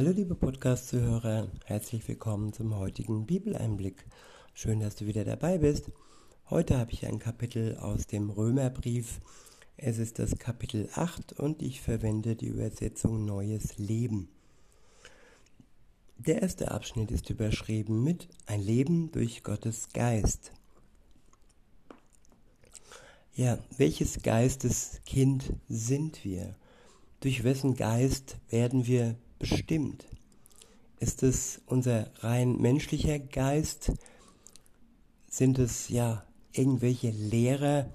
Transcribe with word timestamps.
Hallo 0.00 0.12
liebe 0.12 0.34
Podcast-Zuhörer, 0.34 1.48
herzlich 1.66 2.08
willkommen 2.08 2.54
zum 2.54 2.74
heutigen 2.74 3.26
Bibeleinblick. 3.26 4.06
Schön, 4.54 4.80
dass 4.80 4.96
du 4.96 5.04
wieder 5.04 5.26
dabei 5.26 5.58
bist. 5.58 5.92
Heute 6.48 6.78
habe 6.78 6.92
ich 6.92 7.04
ein 7.04 7.18
Kapitel 7.18 7.76
aus 7.76 8.06
dem 8.06 8.30
Römerbrief. 8.30 9.20
Es 9.76 9.98
ist 9.98 10.18
das 10.18 10.38
Kapitel 10.38 10.88
8 10.94 11.34
und 11.34 11.60
ich 11.60 11.82
verwende 11.82 12.34
die 12.34 12.46
Übersetzung 12.46 13.26
Neues 13.26 13.76
Leben. 13.76 14.30
Der 16.16 16.40
erste 16.40 16.70
Abschnitt 16.70 17.10
ist 17.10 17.28
überschrieben 17.28 18.02
mit 18.02 18.26
Ein 18.46 18.62
Leben 18.62 19.12
durch 19.12 19.42
Gottes 19.42 19.90
Geist. 19.92 20.50
Ja, 23.34 23.58
welches 23.76 24.22
Geisteskind 24.22 25.52
sind 25.68 26.24
wir? 26.24 26.56
Durch 27.20 27.44
wessen 27.44 27.74
Geist 27.76 28.38
werden 28.48 28.86
wir 28.86 29.18
bestimmt? 29.40 30.06
Ist 31.00 31.24
es 31.24 31.60
unser 31.66 32.10
rein 32.22 32.58
menschlicher 32.58 33.18
Geist? 33.18 33.90
Sind 35.28 35.58
es 35.58 35.88
ja 35.88 36.24
irgendwelche 36.52 37.10
Lehrer, 37.10 37.90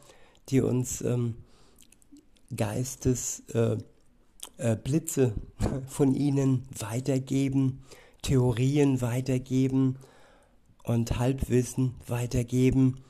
die 0.50 0.59
uns 0.59 1.02
ähm, 1.02 1.36
Geistesblitze 2.53 3.84
äh, 4.58 4.73
äh, 5.66 5.81
von 5.88 6.13
ihnen 6.16 6.67
weitergeben, 6.77 7.84
Theorien 8.22 9.02
weitergeben 9.02 9.98
und 10.84 11.20
Halbwissen 11.20 11.94
weitergeben? 12.08 13.02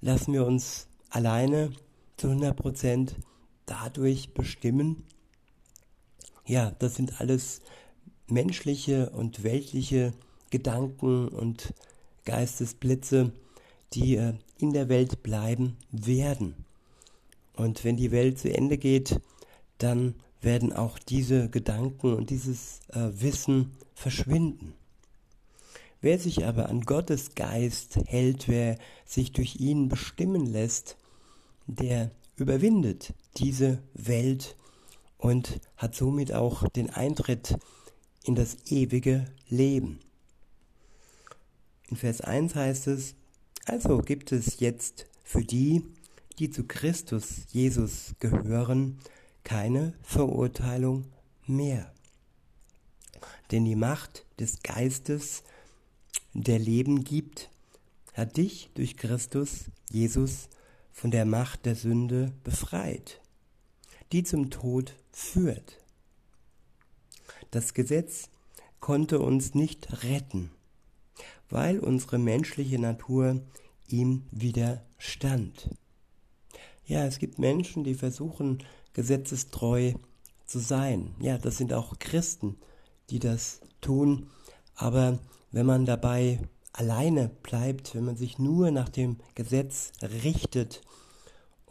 Lassen 0.00 0.32
wir 0.32 0.46
uns 0.46 0.88
alleine 1.10 1.70
zu 2.16 2.28
100% 2.28 3.10
dadurch 3.66 4.32
bestimmen? 4.32 5.04
Ja, 6.52 6.70
das 6.80 6.96
sind 6.96 7.18
alles 7.18 7.62
menschliche 8.26 9.08
und 9.08 9.42
weltliche 9.42 10.12
Gedanken 10.50 11.28
und 11.28 11.72
Geistesblitze, 12.26 13.32
die 13.94 14.16
äh, 14.16 14.34
in 14.58 14.74
der 14.74 14.90
Welt 14.90 15.22
bleiben 15.22 15.78
werden. 15.92 16.66
Und 17.54 17.84
wenn 17.84 17.96
die 17.96 18.10
Welt 18.10 18.38
zu 18.38 18.54
Ende 18.54 18.76
geht, 18.76 19.18
dann 19.78 20.14
werden 20.42 20.74
auch 20.74 20.98
diese 20.98 21.48
Gedanken 21.48 22.12
und 22.12 22.28
dieses 22.28 22.80
äh, 22.90 23.08
Wissen 23.14 23.70
verschwinden. 23.94 24.74
Wer 26.02 26.18
sich 26.18 26.44
aber 26.44 26.68
an 26.68 26.82
Gottes 26.82 27.34
Geist 27.34 27.96
hält, 28.04 28.46
wer 28.46 28.76
sich 29.06 29.32
durch 29.32 29.56
ihn 29.56 29.88
bestimmen 29.88 30.44
lässt, 30.44 30.98
der 31.66 32.10
überwindet 32.36 33.14
diese 33.38 33.78
Welt 33.94 34.54
und 35.22 35.60
hat 35.76 35.94
somit 35.94 36.32
auch 36.32 36.68
den 36.68 36.90
Eintritt 36.90 37.56
in 38.24 38.34
das 38.34 38.56
ewige 38.66 39.24
Leben. 39.48 40.00
In 41.88 41.96
Vers 41.96 42.20
1 42.20 42.56
heißt 42.56 42.88
es, 42.88 43.14
also 43.64 43.98
gibt 43.98 44.32
es 44.32 44.58
jetzt 44.58 45.06
für 45.22 45.44
die, 45.44 45.84
die 46.40 46.50
zu 46.50 46.64
Christus 46.64 47.46
Jesus 47.52 48.16
gehören, 48.18 48.98
keine 49.44 49.94
Verurteilung 50.02 51.04
mehr. 51.46 51.92
Denn 53.52 53.64
die 53.64 53.76
Macht 53.76 54.26
des 54.40 54.64
Geistes, 54.64 55.44
der 56.32 56.58
Leben 56.58 57.04
gibt, 57.04 57.48
hat 58.14 58.38
dich 58.38 58.70
durch 58.74 58.96
Christus 58.96 59.66
Jesus 59.88 60.48
von 60.90 61.12
der 61.12 61.26
Macht 61.26 61.64
der 61.64 61.76
Sünde 61.76 62.32
befreit, 62.42 63.21
die 64.12 64.22
zum 64.22 64.50
Tod 64.50 64.94
führt. 65.10 65.78
Das 67.50 67.74
Gesetz 67.74 68.28
konnte 68.80 69.20
uns 69.20 69.54
nicht 69.54 70.02
retten, 70.02 70.50
weil 71.48 71.78
unsere 71.78 72.18
menschliche 72.18 72.78
Natur 72.78 73.42
ihm 73.88 74.24
widerstand. 74.30 75.70
Ja, 76.84 77.06
es 77.06 77.18
gibt 77.18 77.38
Menschen, 77.38 77.84
die 77.84 77.94
versuchen, 77.94 78.62
gesetzestreu 78.92 79.94
zu 80.46 80.58
sein. 80.58 81.14
Ja, 81.20 81.38
das 81.38 81.56
sind 81.56 81.72
auch 81.72 81.98
Christen, 81.98 82.56
die 83.10 83.18
das 83.18 83.60
tun. 83.80 84.30
Aber 84.74 85.18
wenn 85.52 85.66
man 85.66 85.86
dabei 85.86 86.40
alleine 86.72 87.28
bleibt, 87.28 87.94
wenn 87.94 88.04
man 88.04 88.16
sich 88.16 88.38
nur 88.38 88.70
nach 88.70 88.88
dem 88.88 89.16
Gesetz 89.34 89.92
richtet 90.02 90.82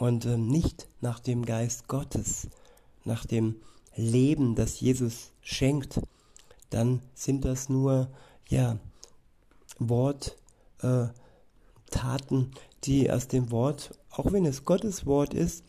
und 0.02 0.26
äh, 0.26 0.36
nicht 0.36 0.88
nach 1.00 1.20
dem 1.20 1.46
Geist 1.46 1.88
Gottes, 1.88 2.50
nach 3.06 3.24
dem 3.24 3.58
Leben, 3.96 4.56
das 4.56 4.80
Jesus 4.80 5.32
schenkt, 5.42 6.00
dann 6.72 7.04
sind 7.14 7.46
das 7.46 7.70
nur 7.70 8.10
ja 8.50 8.80
Wort, 9.78 10.38
äh, 10.82 11.06
Taten, 11.92 12.50
die 12.84 13.12
aus 13.12 13.28
dem 13.28 13.52
Wort, 13.52 13.92
auch 14.10 14.34
wenn 14.34 14.48
es 14.48 14.66
Gottes 14.66 15.06
Wort 15.06 15.36
ist, 15.36 15.64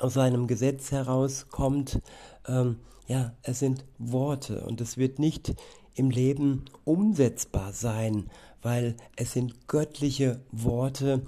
aus 0.00 0.12
seinem 0.12 0.48
Gesetz 0.48 0.92
herauskommt, 0.92 2.02
ähm, 2.46 2.76
ja, 3.06 3.32
es 3.42 3.60
sind 3.60 3.86
Worte 3.96 4.66
und 4.66 4.82
es 4.82 4.98
wird 4.98 5.18
nicht 5.18 5.54
im 5.94 6.10
Leben 6.10 6.66
umsetzbar 6.84 7.72
sein, 7.72 8.28
weil 8.60 8.96
es 9.16 9.32
sind 9.32 9.66
göttliche 9.66 10.42
Worte, 10.52 11.22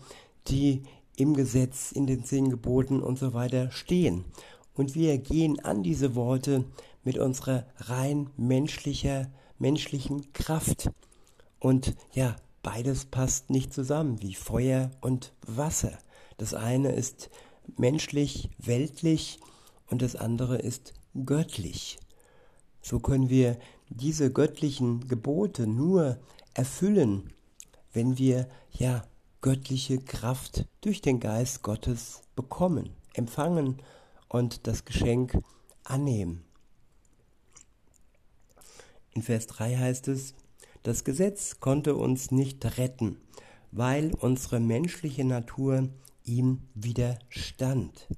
die 0.49 0.83
im 1.19 1.35
Gesetz, 1.35 1.93
in 1.93 2.07
den 2.07 2.25
zehn 2.25 2.49
Geboten 2.49 3.03
und 3.03 3.19
so 3.19 3.35
weiter 3.35 3.71
stehen. 3.71 4.25
Und 4.75 4.95
wir 4.95 5.19
gehen 5.19 5.59
an 5.61 5.83
diese 5.83 6.15
Worte 6.15 6.65
mit 7.03 7.19
unserer 7.19 7.67
rein 7.79 8.31
menschlicher, 8.37 9.29
menschlichen 9.59 10.33
Kraft. 10.33 10.91
Und 11.59 11.97
ja, 12.13 12.37
beides 12.63 13.05
passt 13.05 13.51
nicht 13.51 13.75
zusammen, 13.75 14.23
wie 14.23 14.35
Feuer 14.35 14.93
und 15.01 15.33
Wasser. 15.45 15.99
Das 16.37 16.55
eine 16.55 16.93
ist 16.93 17.31
menschlich, 17.77 18.51
weltlich 18.59 19.41
und 19.89 20.03
das 20.03 20.15
andere 20.15 20.59
ist 20.59 20.95
göttlich. 21.25 21.99
So 22.81 23.01
können 23.01 23.29
wir 23.29 23.59
diese 23.89 24.33
göttlichen 24.33 25.09
Gebote 25.09 25.67
nur 25.67 26.19
erfüllen, 26.55 27.33
wenn 27.93 28.19
wir 28.19 28.49
ja 28.71 29.03
göttliche 29.41 29.99
Kraft 29.99 30.67
durch 30.81 31.01
den 31.01 31.21
Geist 31.21 31.63
Gottes 31.63 32.23
bekommen, 32.35 32.91
empfangen 33.15 33.79
und 34.29 34.67
das 34.67 34.85
Geschenk 34.85 35.39
annehmen. 35.85 36.45
In 39.13 39.23
Vers 39.23 39.47
3 39.47 39.77
heißt 39.77 40.09
es, 40.09 40.35
das 40.83 41.05
Gesetz 41.05 41.61
konnte 41.61 41.97
uns 41.97 42.31
nicht 42.31 42.65
retten, 42.79 43.21
weil 43.73 44.15
unsere 44.15 44.61
menschliche 44.61 45.25
Natur 45.25 45.89
ihm 46.25 46.63
widerstand. 46.75 48.09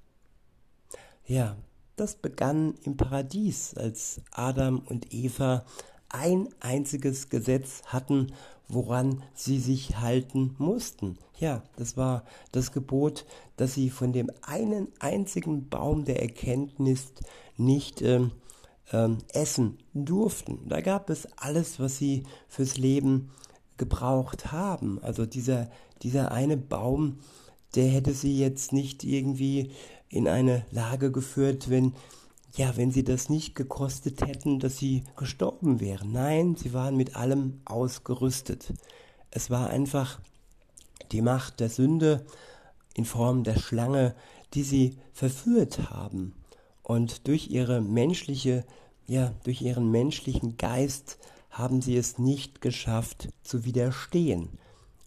Ja, 1.25 1.57
das 1.97 2.17
begann 2.17 2.75
im 2.83 2.97
Paradies, 2.97 3.75
als 3.75 4.21
Adam 4.31 4.81
und 4.81 5.13
Eva 5.13 5.65
ein 6.11 6.49
einziges 6.61 7.29
Gesetz 7.29 7.83
hatten, 7.87 8.33
woran 8.69 9.23
sie 9.35 9.59
sich 9.59 9.99
halten 9.99 10.55
mussten. 10.59 11.19
Ja, 11.39 11.63
das 11.77 11.97
war 11.97 12.25
das 12.53 12.73
Gebot, 12.73 13.25
dass 13.57 13.75
sie 13.75 13.91
von 13.91 14.13
dem 14.13 14.31
einen 14.43 14.89
einzigen 14.99 15.69
Baum 15.69 16.05
der 16.05 16.21
Erkenntnis 16.21 17.13
nicht 17.57 18.03
ähm, 18.03 18.33
ähm, 18.93 19.19
essen 19.33 19.79
durften. 19.95 20.69
Da 20.69 20.81
gab 20.81 21.11
es 21.11 21.27
alles, 21.37 21.81
was 21.81 21.99
sie 21.99 22.25
fürs 22.49 22.77
Leben 22.77 23.31
gebraucht 23.77 24.53
haben. 24.53 24.99
Also 25.03 25.27
dieser, 25.27 25.71
dieser 26.03 26.33
eine 26.33 26.57
Baum, 26.57 27.19
der 27.75 27.89
hätte 27.89 28.13
sie 28.13 28.39
jetzt 28.39 28.73
nicht 28.73 29.05
irgendwie 29.05 29.71
in 30.09 30.29
eine 30.29 30.67
Lage 30.71 31.11
geführt, 31.11 31.71
wenn 31.71 31.95
ja, 32.57 32.77
wenn 32.77 32.91
sie 32.91 33.05
das 33.05 33.29
nicht 33.29 33.55
gekostet 33.55 34.27
hätten, 34.27 34.59
dass 34.59 34.79
sie 34.79 35.05
gestorben 35.17 35.81
wären. 35.81 36.13
Nein, 36.13 36.57
sie 36.57 36.73
waren 36.73 36.97
mit 36.97 37.17
allem 37.17 37.61
ausgerüstet. 37.65 38.73
Es 39.31 39.51
war 39.51 39.71
einfach 39.71 40.21
die 41.13 41.23
Macht 41.23 41.61
der 41.61 41.69
Sünde 41.69 42.27
in 42.95 43.05
Form 43.05 43.45
der 43.45 43.59
Schlange, 43.59 44.15
die 44.55 44.63
sie 44.63 44.97
verführt 45.13 45.91
haben. 45.91 46.35
Und 46.83 47.29
durch 47.29 47.51
ihre 47.51 47.81
menschliche, 47.81 48.65
ja, 49.07 49.33
durch 49.45 49.63
ihren 49.63 49.91
menschlichen 49.91 50.57
Geist 50.57 51.19
haben 51.51 51.83
sie 51.83 51.97
es 51.97 52.19
nicht 52.19 52.61
geschafft 52.61 53.29
zu 53.43 53.65
widerstehen. 53.65 54.59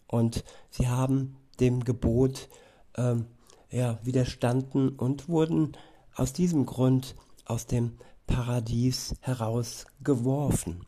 Und 0.06 0.44
sie 0.70 0.88
haben 0.88 1.36
dem 1.60 1.84
Gebot 1.84 2.48
ähm, 2.96 3.26
ja, 3.70 3.98
widerstanden 4.02 4.90
und 4.90 5.28
wurden 5.28 5.76
aus 6.14 6.32
diesem 6.32 6.64
Grund 6.64 7.16
aus 7.44 7.66
dem 7.66 7.98
Paradies 8.26 9.14
herausgeworfen. 9.20 10.86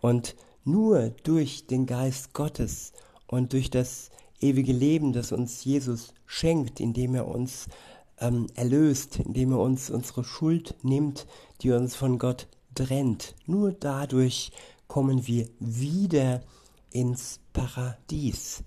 Und 0.00 0.36
nur 0.64 1.10
durch 1.22 1.66
den 1.66 1.86
Geist 1.86 2.32
Gottes 2.32 2.92
und 3.26 3.52
durch 3.52 3.70
das 3.70 4.10
ewige 4.40 4.72
Leben, 4.72 5.12
das 5.12 5.32
uns 5.32 5.64
Jesus 5.64 6.12
schenkt, 6.26 6.80
indem 6.80 7.14
er 7.14 7.28
uns 7.28 7.68
ähm, 8.18 8.46
erlöst, 8.54 9.20
indem 9.20 9.52
er 9.52 9.60
uns 9.60 9.90
unsere 9.90 10.24
Schuld 10.24 10.74
nimmt, 10.82 11.26
die 11.60 11.72
uns 11.72 11.94
von 11.94 12.18
Gott 12.18 12.48
trennt. 12.74 13.34
Nur 13.46 13.72
dadurch 13.72 14.52
kommen 14.88 15.26
wir 15.26 15.48
wieder 15.58 16.42
ins 16.90 17.40
Paradies. 17.52 18.62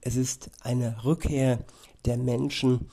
Es 0.00 0.16
ist 0.16 0.50
eine 0.62 1.04
Rückkehr 1.04 1.64
der 2.04 2.16
Menschen 2.16 2.88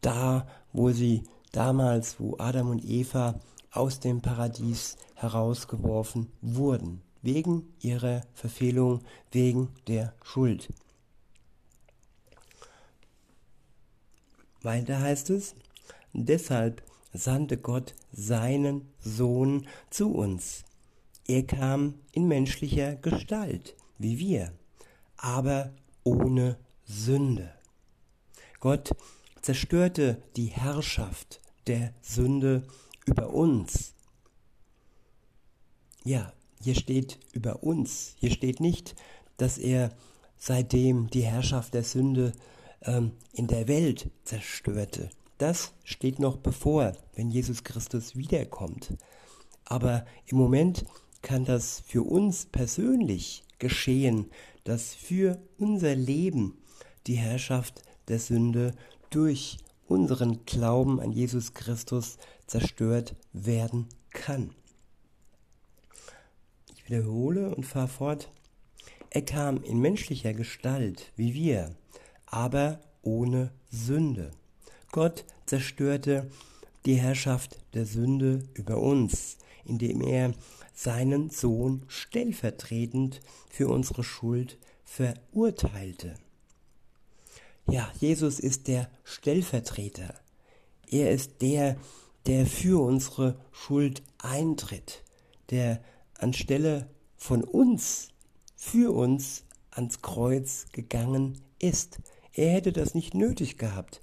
da, 0.00 0.46
wo 0.72 0.90
sie 0.90 1.24
damals, 1.58 2.20
wo 2.20 2.36
Adam 2.38 2.70
und 2.70 2.84
Eva 2.84 3.34
aus 3.72 3.98
dem 3.98 4.22
Paradies 4.22 4.96
herausgeworfen 5.16 6.28
wurden, 6.40 7.02
wegen 7.20 7.74
ihrer 7.80 8.22
Verfehlung, 8.32 9.00
wegen 9.32 9.68
der 9.88 10.14
Schuld. 10.22 10.68
Weiter 14.62 15.00
heißt 15.00 15.30
es, 15.30 15.56
deshalb 16.12 16.80
sandte 17.12 17.56
Gott 17.56 17.96
seinen 18.12 18.88
Sohn 19.00 19.66
zu 19.90 20.12
uns. 20.12 20.64
Er 21.26 21.42
kam 21.42 21.94
in 22.12 22.28
menschlicher 22.28 22.94
Gestalt, 22.94 23.74
wie 23.98 24.20
wir, 24.20 24.52
aber 25.16 25.72
ohne 26.04 26.56
Sünde. 26.84 27.52
Gott 28.60 28.92
zerstörte 29.42 30.22
die 30.36 30.46
Herrschaft 30.46 31.40
der 31.68 31.92
Sünde 32.02 32.66
über 33.06 33.30
uns. 33.32 33.94
Ja, 36.04 36.32
hier 36.60 36.74
steht 36.74 37.18
über 37.32 37.62
uns. 37.62 38.14
Hier 38.18 38.30
steht 38.30 38.60
nicht, 38.60 38.94
dass 39.36 39.58
er 39.58 39.90
seitdem 40.36 41.08
die 41.10 41.22
Herrschaft 41.22 41.74
der 41.74 41.84
Sünde 41.84 42.32
ähm, 42.82 43.12
in 43.32 43.46
der 43.46 43.68
Welt 43.68 44.10
zerstörte. 44.24 45.10
Das 45.36 45.72
steht 45.84 46.18
noch 46.18 46.38
bevor, 46.38 46.96
wenn 47.14 47.30
Jesus 47.30 47.62
Christus 47.62 48.16
wiederkommt. 48.16 48.94
Aber 49.64 50.04
im 50.26 50.38
Moment 50.38 50.84
kann 51.22 51.44
das 51.44 51.82
für 51.86 52.02
uns 52.02 52.46
persönlich 52.46 53.44
geschehen, 53.58 54.30
dass 54.64 54.94
für 54.94 55.40
unser 55.58 55.94
Leben 55.94 56.58
die 57.06 57.16
Herrschaft 57.16 57.82
der 58.08 58.18
Sünde 58.18 58.74
durch 59.10 59.58
unseren 59.88 60.44
Glauben 60.44 61.00
an 61.00 61.12
Jesus 61.12 61.54
Christus 61.54 62.18
zerstört 62.46 63.16
werden 63.32 63.86
kann. 64.10 64.50
Ich 66.72 66.88
wiederhole 66.88 67.54
und 67.54 67.64
fahre 67.64 67.88
fort. 67.88 68.30
Er 69.10 69.22
kam 69.22 69.62
in 69.64 69.80
menschlicher 69.80 70.34
Gestalt 70.34 71.12
wie 71.16 71.34
wir, 71.34 71.74
aber 72.26 72.80
ohne 73.02 73.50
Sünde. 73.70 74.30
Gott 74.92 75.24
zerstörte 75.46 76.30
die 76.84 76.96
Herrschaft 76.96 77.58
der 77.74 77.86
Sünde 77.86 78.44
über 78.54 78.78
uns, 78.78 79.38
indem 79.64 80.02
er 80.02 80.34
seinen 80.74 81.30
Sohn 81.30 81.84
stellvertretend 81.88 83.20
für 83.50 83.68
unsere 83.68 84.04
Schuld 84.04 84.58
verurteilte. 84.84 86.14
Ja, 87.70 87.92
Jesus 88.00 88.40
ist 88.40 88.66
der 88.66 88.88
Stellvertreter. 89.04 90.14
Er 90.90 91.10
ist 91.10 91.42
der, 91.42 91.76
der 92.26 92.46
für 92.46 92.82
unsere 92.82 93.38
Schuld 93.52 94.02
eintritt, 94.16 95.04
der 95.50 95.82
anstelle 96.14 96.88
von 97.18 97.44
uns, 97.44 98.08
für 98.56 98.94
uns 98.94 99.44
ans 99.70 100.00
Kreuz 100.00 100.66
gegangen 100.72 101.42
ist. 101.58 101.98
Er 102.32 102.52
hätte 102.52 102.72
das 102.72 102.94
nicht 102.94 103.12
nötig 103.12 103.58
gehabt. 103.58 104.00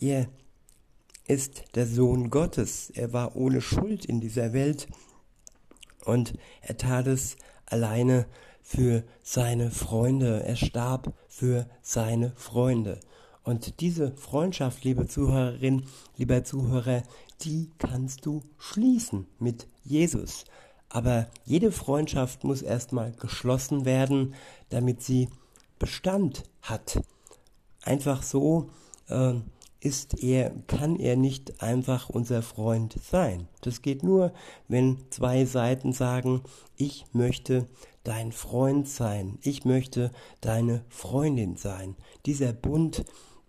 Er 0.00 0.28
ist 1.28 1.62
der 1.76 1.86
Sohn 1.86 2.28
Gottes. 2.30 2.90
Er 2.90 3.12
war 3.12 3.36
ohne 3.36 3.60
Schuld 3.60 4.04
in 4.04 4.20
dieser 4.20 4.52
Welt 4.52 4.88
und 6.04 6.34
er 6.60 6.76
tat 6.76 7.06
es 7.06 7.36
alleine 7.66 8.26
für 8.66 9.04
seine 9.22 9.70
Freunde. 9.70 10.42
Er 10.42 10.56
starb 10.56 11.14
für 11.28 11.68
seine 11.82 12.32
Freunde. 12.34 12.98
Und 13.44 13.78
diese 13.78 14.10
Freundschaft, 14.16 14.82
liebe 14.82 15.06
Zuhörerin, 15.06 15.84
lieber 16.16 16.42
Zuhörer, 16.42 17.04
die 17.42 17.70
kannst 17.78 18.26
du 18.26 18.42
schließen 18.58 19.28
mit 19.38 19.68
Jesus. 19.84 20.46
Aber 20.88 21.28
jede 21.44 21.70
Freundschaft 21.70 22.42
muss 22.42 22.60
erstmal 22.60 23.12
geschlossen 23.12 23.84
werden, 23.84 24.34
damit 24.70 25.00
sie 25.00 25.28
Bestand 25.78 26.42
hat. 26.62 27.00
Einfach 27.84 28.24
so 28.24 28.70
äh, 29.08 29.34
ist 29.80 30.22
er, 30.22 30.50
kann 30.66 30.96
er 30.96 31.16
nicht 31.16 31.62
einfach 31.62 32.08
unser 32.08 32.42
Freund 32.42 32.96
sein. 33.02 33.48
Das 33.60 33.82
geht 33.82 34.02
nur, 34.02 34.32
wenn 34.68 34.98
zwei 35.10 35.44
Seiten 35.44 35.92
sagen, 35.92 36.42
ich 36.76 37.04
möchte 37.12 37.66
dein 38.04 38.32
Freund 38.32 38.88
sein, 38.88 39.38
ich 39.42 39.64
möchte 39.64 40.10
deine 40.40 40.84
Freundin 40.88 41.56
sein. 41.56 41.96
Dieser 42.24 42.52
Bund, 42.52 43.04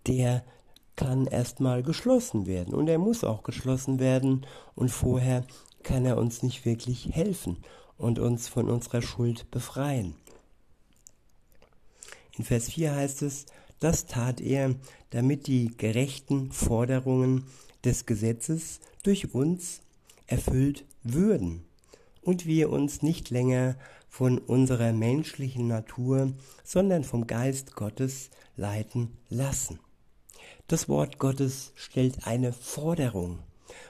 der 0.06 0.44
kann 0.96 1.26
erstmal 1.26 1.82
geschlossen 1.82 2.46
werden 2.46 2.74
und 2.74 2.88
er 2.88 2.98
muss 2.98 3.22
auch 3.22 3.44
geschlossen 3.44 4.00
werden 4.00 4.46
und 4.74 4.90
vorher 4.90 5.44
kann 5.84 6.04
er 6.04 6.18
uns 6.18 6.42
nicht 6.42 6.64
wirklich 6.64 7.10
helfen 7.12 7.58
und 7.96 8.18
uns 8.18 8.48
von 8.48 8.68
unserer 8.68 9.00
Schuld 9.00 9.50
befreien. 9.50 10.16
In 12.36 12.44
Vers 12.44 12.70
4 12.70 12.94
heißt 12.94 13.22
es, 13.22 13.46
das 13.80 14.06
tat 14.06 14.40
er, 14.40 14.74
damit 15.10 15.46
die 15.46 15.76
gerechten 15.76 16.52
Forderungen 16.52 17.44
des 17.84 18.06
Gesetzes 18.06 18.80
durch 19.02 19.34
uns 19.34 19.80
erfüllt 20.26 20.84
würden 21.02 21.64
und 22.22 22.46
wir 22.46 22.70
uns 22.70 23.02
nicht 23.02 23.30
länger 23.30 23.76
von 24.08 24.38
unserer 24.38 24.92
menschlichen 24.92 25.68
Natur, 25.68 26.32
sondern 26.64 27.04
vom 27.04 27.26
Geist 27.26 27.74
Gottes 27.74 28.30
leiten 28.56 29.16
lassen. 29.28 29.78
Das 30.66 30.88
Wort 30.88 31.18
Gottes 31.18 31.72
stellt 31.76 32.26
eine 32.26 32.52
Forderung. 32.52 33.38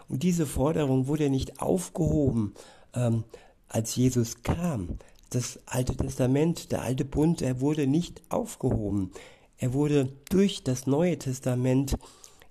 Und 0.09 0.23
diese 0.23 0.47
Forderung 0.47 1.07
wurde 1.07 1.31
nicht 1.31 1.61
aufgehoben, 1.61 2.55
ähm, 2.95 3.25
als 3.69 3.97
Jesus 3.97 4.43
kam. 4.43 4.99
Das 5.31 5.59
Alte 5.67 5.97
Testament, 5.97 6.73
der 6.73 6.83
alte 6.83 7.05
Bund, 7.05 7.43
er 7.43 7.61
wurde 7.61 7.87
nicht 7.87 8.23
aufgehoben. 8.29 9.13
Er 9.59 9.73
wurde 9.73 10.13
durch 10.31 10.63
das 10.63 10.87
Neue 10.87 11.19
Testament 11.19 11.97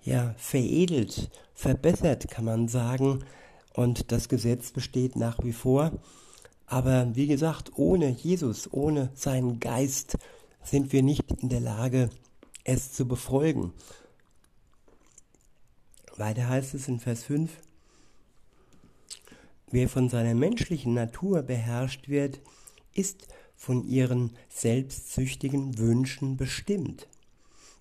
ja 0.02 0.34
veredelt, 0.36 1.30
verbessert, 1.54 2.28
kann 2.28 2.44
man 2.44 2.68
sagen. 2.68 3.24
Und 3.74 4.12
das 4.12 4.28
Gesetz 4.28 4.72
besteht 4.72 5.16
nach 5.16 5.38
wie 5.42 5.52
vor. 5.52 5.92
Aber 6.66 7.14
wie 7.14 7.26
gesagt, 7.26 7.72
ohne 7.76 8.10
Jesus, 8.10 8.70
ohne 8.72 9.10
seinen 9.14 9.58
Geist 9.58 10.18
sind 10.62 10.92
wir 10.92 11.02
nicht 11.02 11.32
in 11.40 11.48
der 11.48 11.60
Lage, 11.60 12.10
es 12.64 12.92
zu 12.92 13.08
befolgen. 13.08 13.72
Weiter 16.18 16.48
heißt 16.48 16.74
es 16.74 16.88
in 16.88 17.00
Vers 17.00 17.24
5, 17.24 17.50
wer 19.70 19.88
von 19.88 20.10
seiner 20.10 20.34
menschlichen 20.34 20.92
Natur 20.92 21.42
beherrscht 21.42 22.08
wird, 22.08 22.40
ist 22.92 23.28
von 23.58 23.86
ihren 23.86 24.30
selbstsüchtigen 24.48 25.76
Wünschen 25.76 26.38
bestimmt. 26.38 27.08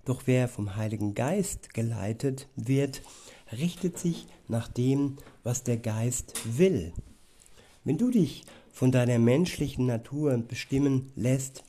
Doch 0.03 0.24
wer 0.25 0.50
vom 0.50 0.75
Heiligen 0.75 1.13
Geist 1.13 1.74
geleitet 1.74 2.50
wird, 2.55 3.01
richtet 3.51 3.98
sich 3.98 4.27
nach 4.48 4.67
dem, 4.67 5.17
was 5.43 5.63
der 5.63 5.77
Geist 5.77 6.34
will. 6.57 6.91
Wenn 7.84 7.98
du 7.98 8.10
dich 8.12 8.43
von 8.74 8.91
deiner 8.91 9.19
menschlichen 9.19 9.86
Natur 9.86 10.36
bestimmen 10.38 11.12
lässt, 11.15 11.63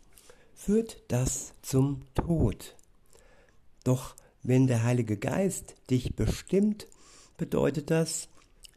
führt 0.54 1.02
das 1.08 1.52
zum 1.62 2.02
Tod. 2.14 2.74
Doch 3.84 4.16
wenn 4.42 4.66
der 4.66 4.82
Heilige 4.82 5.16
Geist 5.16 5.74
dich 5.90 6.16
bestimmt, 6.16 6.88
bedeutet 7.36 7.90
das 7.90 8.28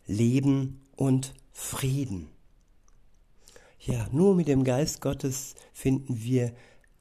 Leben 0.05 0.81
und 0.95 1.33
Frieden. 1.53 2.27
Ja, 3.83 4.07
nur 4.11 4.35
mit 4.35 4.47
dem 4.47 4.63
Geist 4.63 5.01
Gottes 5.01 5.55
finden 5.73 6.23
wir 6.23 6.53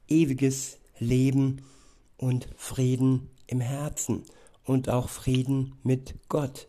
ewiges 0.07 0.79
Leben 0.97 1.61
und 2.17 2.49
Frieden 2.57 3.29
im 3.45 3.61
Herzen 3.61 4.23
und 4.63 4.89
auch 4.89 5.07
Frieden 5.07 5.75
mit 5.83 6.15
Gott. 6.27 6.67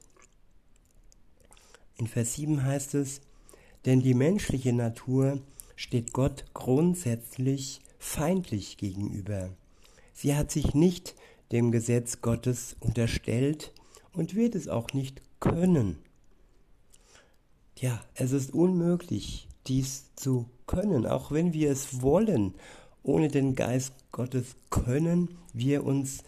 In 1.97 2.07
Vers 2.07 2.35
7 2.35 2.62
heißt 2.62 2.95
es, 2.95 3.23
denn 3.87 4.00
die 4.00 4.12
menschliche 4.12 4.75
Natur 4.75 5.40
steht 5.76 6.12
Gott 6.12 6.45
grundsätzlich 6.52 7.81
feindlich 7.99 8.76
gegenüber. 8.76 9.49
Sie 10.12 10.37
hat 10.37 10.50
sich 10.50 10.75
nicht 10.75 11.14
dem 11.52 11.73
Gesetz 11.73 12.21
Gottes 12.21 12.76
unterstellt 12.81 13.73
und 14.12 14.35
wird 14.35 14.57
es 14.57 14.69
auch 14.69 14.92
nicht 14.92 15.23
können. 15.40 15.99
Ja, 17.78 18.04
es 18.14 18.33
ist 18.33 18.52
unmöglich, 18.52 19.49
dies 19.66 20.14
zu 20.16 20.47
können, 20.66 21.07
auch 21.07 21.31
wenn 21.31 21.52
wir 21.52 21.71
es 21.71 22.02
wollen. 22.02 22.54
Ohne 23.02 23.28
den 23.28 23.54
Geist 23.54 23.95
Gottes 24.12 24.57
können 24.71 25.37
wir 25.52 25.85
uns 25.85 26.23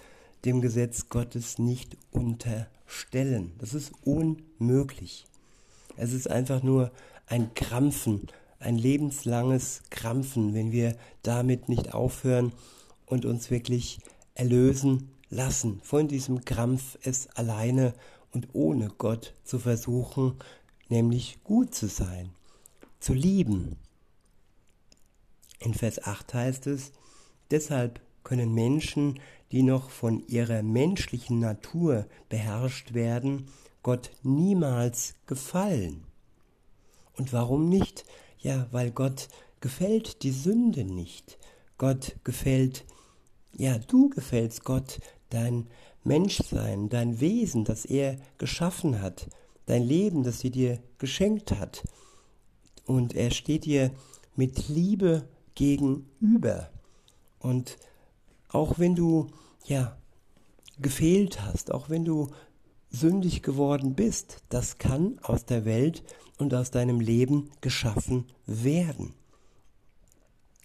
dem 0.44 0.60
Gesetz 0.60 1.08
Gottes 1.08 1.58
nicht 1.58 1.96
unterstellen. 2.10 3.52
Das 3.58 3.74
ist 3.74 3.92
unmöglich. 4.04 5.26
Es 5.96 6.12
ist 6.12 6.30
einfach 6.30 6.62
nur 6.62 6.90
ein 7.26 7.54
Krampfen, 7.54 8.28
ein 8.58 8.76
lebenslanges 8.76 9.82
Krampfen, 9.90 10.54
wenn 10.54 10.72
wir 10.72 10.96
damit 11.22 11.68
nicht 11.68 11.94
aufhören 11.94 12.52
und 13.06 13.24
uns 13.24 13.50
wirklich 13.50 14.00
erlösen 14.34 15.10
lassen 15.30 15.80
von 15.82 16.08
diesem 16.08 16.44
Krampf, 16.44 16.98
es 17.02 17.28
alleine 17.34 17.94
und 18.32 18.48
ohne 18.52 18.88
Gott 18.98 19.34
zu 19.44 19.58
versuchen, 19.58 20.34
nämlich 20.88 21.38
gut 21.44 21.74
zu 21.74 21.88
sein, 21.88 22.30
zu 23.04 23.12
lieben. 23.12 23.76
In 25.58 25.74
Vers 25.74 26.02
8 26.02 26.32
heißt 26.32 26.66
es, 26.68 26.92
deshalb 27.50 28.00
können 28.22 28.54
Menschen, 28.54 29.20
die 29.52 29.62
noch 29.62 29.90
von 29.90 30.26
ihrer 30.26 30.62
menschlichen 30.62 31.38
Natur 31.38 32.06
beherrscht 32.30 32.94
werden, 32.94 33.48
Gott 33.82 34.10
niemals 34.22 35.16
gefallen. 35.26 36.04
Und 37.18 37.34
warum 37.34 37.68
nicht? 37.68 38.06
Ja, 38.38 38.68
weil 38.70 38.90
Gott 38.90 39.28
gefällt 39.60 40.22
die 40.22 40.32
Sünde 40.32 40.84
nicht. 40.84 41.38
Gott 41.76 42.16
gefällt, 42.24 42.86
ja, 43.54 43.76
du 43.76 44.08
gefällst 44.08 44.64
Gott, 44.64 45.00
dein 45.28 45.66
Menschsein, 46.04 46.88
dein 46.88 47.20
Wesen, 47.20 47.64
das 47.64 47.84
er 47.84 48.16
geschaffen 48.38 49.02
hat, 49.02 49.28
dein 49.66 49.82
Leben, 49.82 50.22
das 50.22 50.42
er 50.42 50.50
dir 50.50 50.78
geschenkt 50.96 51.50
hat. 51.50 51.82
Und 52.86 53.14
er 53.14 53.30
steht 53.30 53.64
dir 53.64 53.90
mit 54.36 54.68
Liebe 54.68 55.28
gegenüber. 55.54 56.70
Und 57.38 57.78
auch 58.48 58.78
wenn 58.78 58.94
du, 58.94 59.28
ja, 59.66 59.96
gefehlt 60.78 61.42
hast, 61.42 61.72
auch 61.72 61.88
wenn 61.88 62.04
du 62.04 62.28
sündig 62.90 63.42
geworden 63.42 63.94
bist, 63.94 64.42
das 64.48 64.78
kann 64.78 65.18
aus 65.22 65.44
der 65.44 65.64
Welt 65.64 66.02
und 66.38 66.54
aus 66.54 66.70
deinem 66.70 67.00
Leben 67.00 67.50
geschaffen 67.60 68.26
werden. 68.46 69.14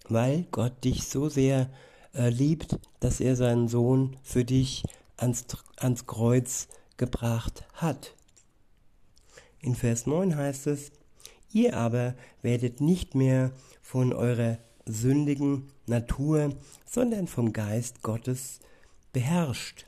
Weil 0.08 0.46
Gott 0.50 0.84
dich 0.84 1.04
so 1.04 1.28
sehr 1.28 1.70
äh, 2.14 2.28
liebt, 2.28 2.78
dass 2.98 3.20
er 3.20 3.36
seinen 3.36 3.68
Sohn 3.68 4.16
für 4.22 4.44
dich 4.44 4.84
ans, 5.16 5.46
ans 5.76 6.06
Kreuz 6.06 6.68
gebracht 6.96 7.64
hat. 7.74 8.14
In 9.60 9.74
Vers 9.74 10.06
9 10.06 10.36
heißt 10.36 10.66
es, 10.68 10.90
ihr 11.52 11.76
aber 11.76 12.14
werdet 12.42 12.80
nicht 12.80 13.14
mehr 13.14 13.52
von 13.82 14.12
eurer 14.12 14.58
sündigen 14.86 15.70
Natur, 15.86 16.54
sondern 16.86 17.26
vom 17.26 17.52
Geist 17.52 18.02
Gottes 18.02 18.60
beherrscht. 19.12 19.86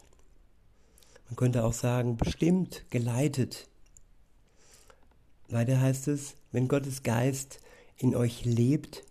Man 1.27 1.37
könnte 1.37 1.65
auch 1.65 1.73
sagen, 1.73 2.17
bestimmt, 2.17 2.85
geleitet. 2.91 3.69
Weiter 5.49 5.81
heißt 5.81 6.09
es, 6.09 6.35
wenn 6.51 6.69
Gottes 6.69 7.03
Geist 7.03 7.61
in 7.97 8.15
euch 8.15 8.45
lebt, 8.45 9.05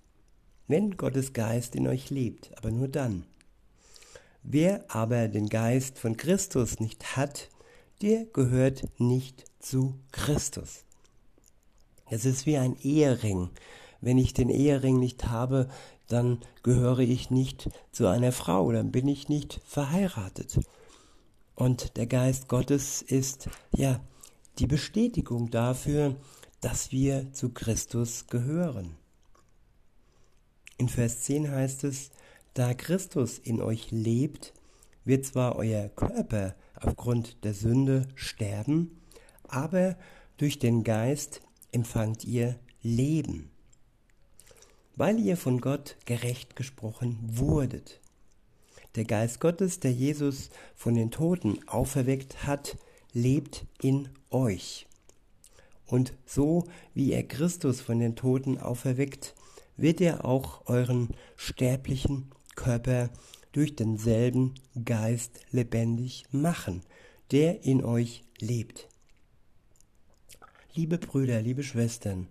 wenn 0.67 0.98
Gottes 0.98 1.34
Geist 1.34 1.75
in 1.75 1.88
euch 1.88 2.10
lebt, 2.10 2.55
aber 2.58 2.72
nur 2.72 2.88
dann. 2.88 3.25
Wer 4.43 4.86
aber 4.89 5.27
den 5.27 5.50
Geist 5.50 6.00
von 6.00 6.17
Christus 6.17 6.79
nicht 6.79 7.15
hat, 7.15 7.50
der 8.01 8.25
gehört 8.25 8.84
nicht 9.00 9.46
zu 9.60 10.00
Christus. 10.12 10.86
Es 12.12 12.25
ist 12.25 12.46
wie 12.46 12.58
ein 12.58 12.75
Ehering. 12.84 13.50
Wenn 14.01 14.18
ich 14.18 14.34
den 14.34 14.50
Ehering 14.50 15.00
nicht 15.00 15.27
habe, 15.27 15.70
dann 16.10 16.39
gehöre 16.62 17.00
ich 17.00 17.32
nicht 17.32 17.70
zu 17.94 18.06
einer 18.08 18.34
Frau, 18.34 18.70
dann 18.74 18.91
bin 18.91 19.08
ich 19.08 19.30
nicht 19.30 19.62
verheiratet. 19.65 20.60
Und 21.56 21.96
der 21.96 22.08
Geist 22.08 22.50
Gottes 22.50 23.01
ist 23.01 23.50
ja 23.74 24.01
die 24.60 24.68
Bestätigung 24.68 25.51
dafür, 25.51 26.18
dass 26.60 26.91
wir 26.91 27.32
zu 27.32 27.53
Christus 27.53 28.27
gehören. 28.27 28.98
In 30.77 30.89
Vers 30.89 31.22
10 31.22 31.50
heißt 31.50 31.86
es, 31.86 32.12
da 32.56 32.74
Christus 32.74 33.39
in 33.39 33.62
euch 33.62 33.89
lebt, 33.91 34.51
wird 35.06 35.25
zwar 35.25 35.56
euer 35.56 35.88
Körper 35.88 36.56
aufgrund 36.75 37.46
der 37.46 37.53
Sünde 37.53 38.10
sterben, 38.15 39.00
aber 39.48 39.96
durch 40.36 40.60
den 40.60 40.84
Geist 40.84 41.41
empfangt 41.72 42.24
ihr 42.24 42.60
Leben, 42.82 43.51
weil 44.96 45.20
ihr 45.20 45.38
von 45.38 45.62
Gott 45.62 45.98
gerecht 46.06 46.56
gesprochen 46.56 47.20
wurdet. 47.24 48.00
Der 48.96 49.06
Geist 49.06 49.40
Gottes, 49.40 49.80
der 49.80 49.94
Jesus 49.94 50.50
von 50.75 50.96
den 50.96 51.12
Toten 51.12 51.60
auferweckt 51.68 52.46
hat, 52.46 52.78
lebt 53.13 53.66
in 53.82 54.10
euch. 54.30 54.88
Und 55.86 56.13
so 56.25 56.66
wie 56.94 57.12
er 57.12 57.24
Christus 57.24 57.82
von 57.82 58.00
den 58.00 58.16
Toten 58.16 58.58
auferweckt, 58.58 59.36
wird 59.78 60.01
er 60.01 60.25
auch 60.25 60.66
euren 60.68 61.10
sterblichen 61.36 62.32
Körper 62.56 63.10
durch 63.51 63.75
denselben 63.75 64.56
Geist 64.86 65.40
lebendig 65.51 66.25
machen, 66.32 66.82
der 67.32 67.63
in 67.63 67.84
euch 67.84 68.24
lebt. 68.40 68.90
Liebe 70.74 70.98
Brüder, 70.98 71.42
liebe 71.42 71.63
Schwestern, 71.63 72.28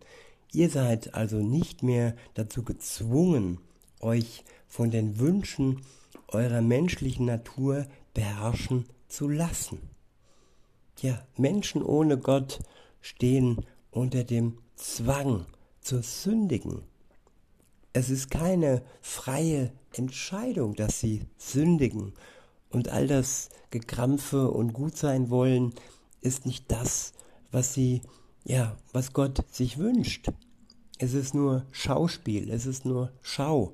ihr 0.50 0.70
seid 0.70 1.12
also 1.12 1.37
nicht 1.37 1.82
mehr 1.82 2.16
dazu 2.32 2.62
gezwungen, 2.62 3.59
euch 4.00 4.44
von 4.66 4.90
den 4.90 5.18
Wünschen 5.18 5.82
eurer 6.28 6.62
menschlichen 6.62 7.26
Natur 7.26 7.87
beherrschen 8.14 8.87
zu 9.09 9.28
lassen. 9.28 9.78
Ja, 11.00 11.23
Menschen 11.37 11.82
ohne 11.82 12.16
Gott 12.16 12.61
stehen 13.02 13.66
unter 13.90 14.25
dem 14.25 14.56
Zwang 14.75 15.44
zur 15.82 16.02
Sündigen. 16.02 16.80
Es 17.92 18.09
ist 18.09 18.30
keine 18.30 18.82
freie 19.02 19.70
Entscheidung, 19.92 20.75
dass 20.76 20.99
sie 20.99 21.26
sündigen. 21.37 22.14
Und 22.70 22.88
all 22.88 23.06
das 23.06 23.50
Gekrampfe 23.70 24.50
und 24.50 24.73
gut 24.73 24.97
sein 24.97 25.28
wollen, 25.28 25.75
ist 26.23 26.47
nicht 26.47 26.70
das, 26.73 27.12
was 27.50 27.75
sie, 27.75 28.00
ja, 28.50 28.76
was 28.92 29.12
Gott 29.12 29.45
sich 29.52 29.78
wünscht. 29.78 30.28
Es 30.99 31.14
ist 31.14 31.35
nur 31.35 31.64
Schauspiel, 31.71 32.50
es 32.50 32.66
ist 32.66 32.85
nur 32.85 33.12
Schau. 33.23 33.73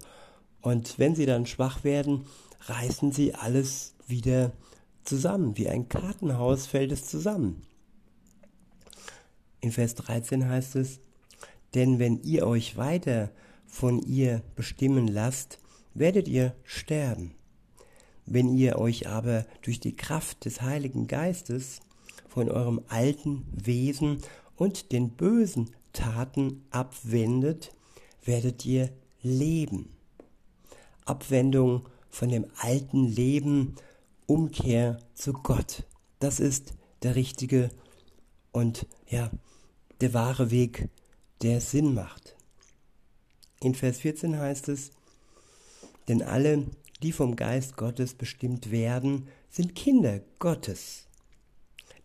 Und 0.60 0.98
wenn 0.98 1.14
sie 1.14 1.24
dann 1.24 1.46
schwach 1.46 1.82
werden, 1.82 2.26
reißen 2.66 3.10
sie 3.10 3.34
alles 3.34 3.94
wieder 4.06 4.52
zusammen. 5.02 5.56
Wie 5.56 5.68
ein 5.68 5.88
Kartenhaus 5.88 6.66
fällt 6.66 6.92
es 6.92 7.06
zusammen. 7.06 7.62
In 9.60 9.72
Vers 9.72 9.94
13 9.94 10.46
heißt 10.46 10.76
es, 10.76 11.00
denn 11.74 11.98
wenn 11.98 12.22
ihr 12.22 12.46
euch 12.46 12.76
weiter 12.76 13.30
von 13.66 13.98
ihr 14.00 14.42
bestimmen 14.56 15.08
lasst, 15.08 15.58
werdet 15.94 16.28
ihr 16.28 16.54
sterben. 16.64 17.34
Wenn 18.26 18.54
ihr 18.54 18.78
euch 18.78 19.08
aber 19.08 19.46
durch 19.62 19.80
die 19.80 19.96
Kraft 19.96 20.44
des 20.44 20.60
Heiligen 20.60 21.06
Geistes 21.06 21.80
von 22.28 22.50
eurem 22.50 22.82
alten 22.88 23.46
Wesen 23.52 24.20
und 24.56 24.92
den 24.92 25.10
bösen 25.10 25.70
Taten 25.92 26.66
abwendet, 26.70 27.72
werdet 28.24 28.66
ihr 28.66 28.90
leben. 29.22 29.96
Abwendung 31.04 31.88
von 32.10 32.28
dem 32.28 32.46
alten 32.58 33.04
Leben, 33.04 33.76
Umkehr 34.26 34.98
zu 35.14 35.32
Gott. 35.32 35.84
Das 36.18 36.40
ist 36.40 36.74
der 37.02 37.14
richtige 37.14 37.70
und 38.52 38.86
ja, 39.08 39.30
der 40.00 40.14
wahre 40.14 40.50
Weg, 40.50 40.88
der 41.42 41.60
Sinn 41.60 41.94
macht. 41.94 42.36
In 43.60 43.74
Vers 43.74 43.98
14 43.98 44.38
heißt 44.38 44.68
es, 44.68 44.90
denn 46.08 46.22
alle, 46.22 46.66
die 47.02 47.12
vom 47.12 47.36
Geist 47.36 47.76
Gottes 47.76 48.14
bestimmt 48.14 48.70
werden, 48.70 49.28
sind 49.50 49.74
Kinder 49.74 50.20
Gottes. 50.38 51.06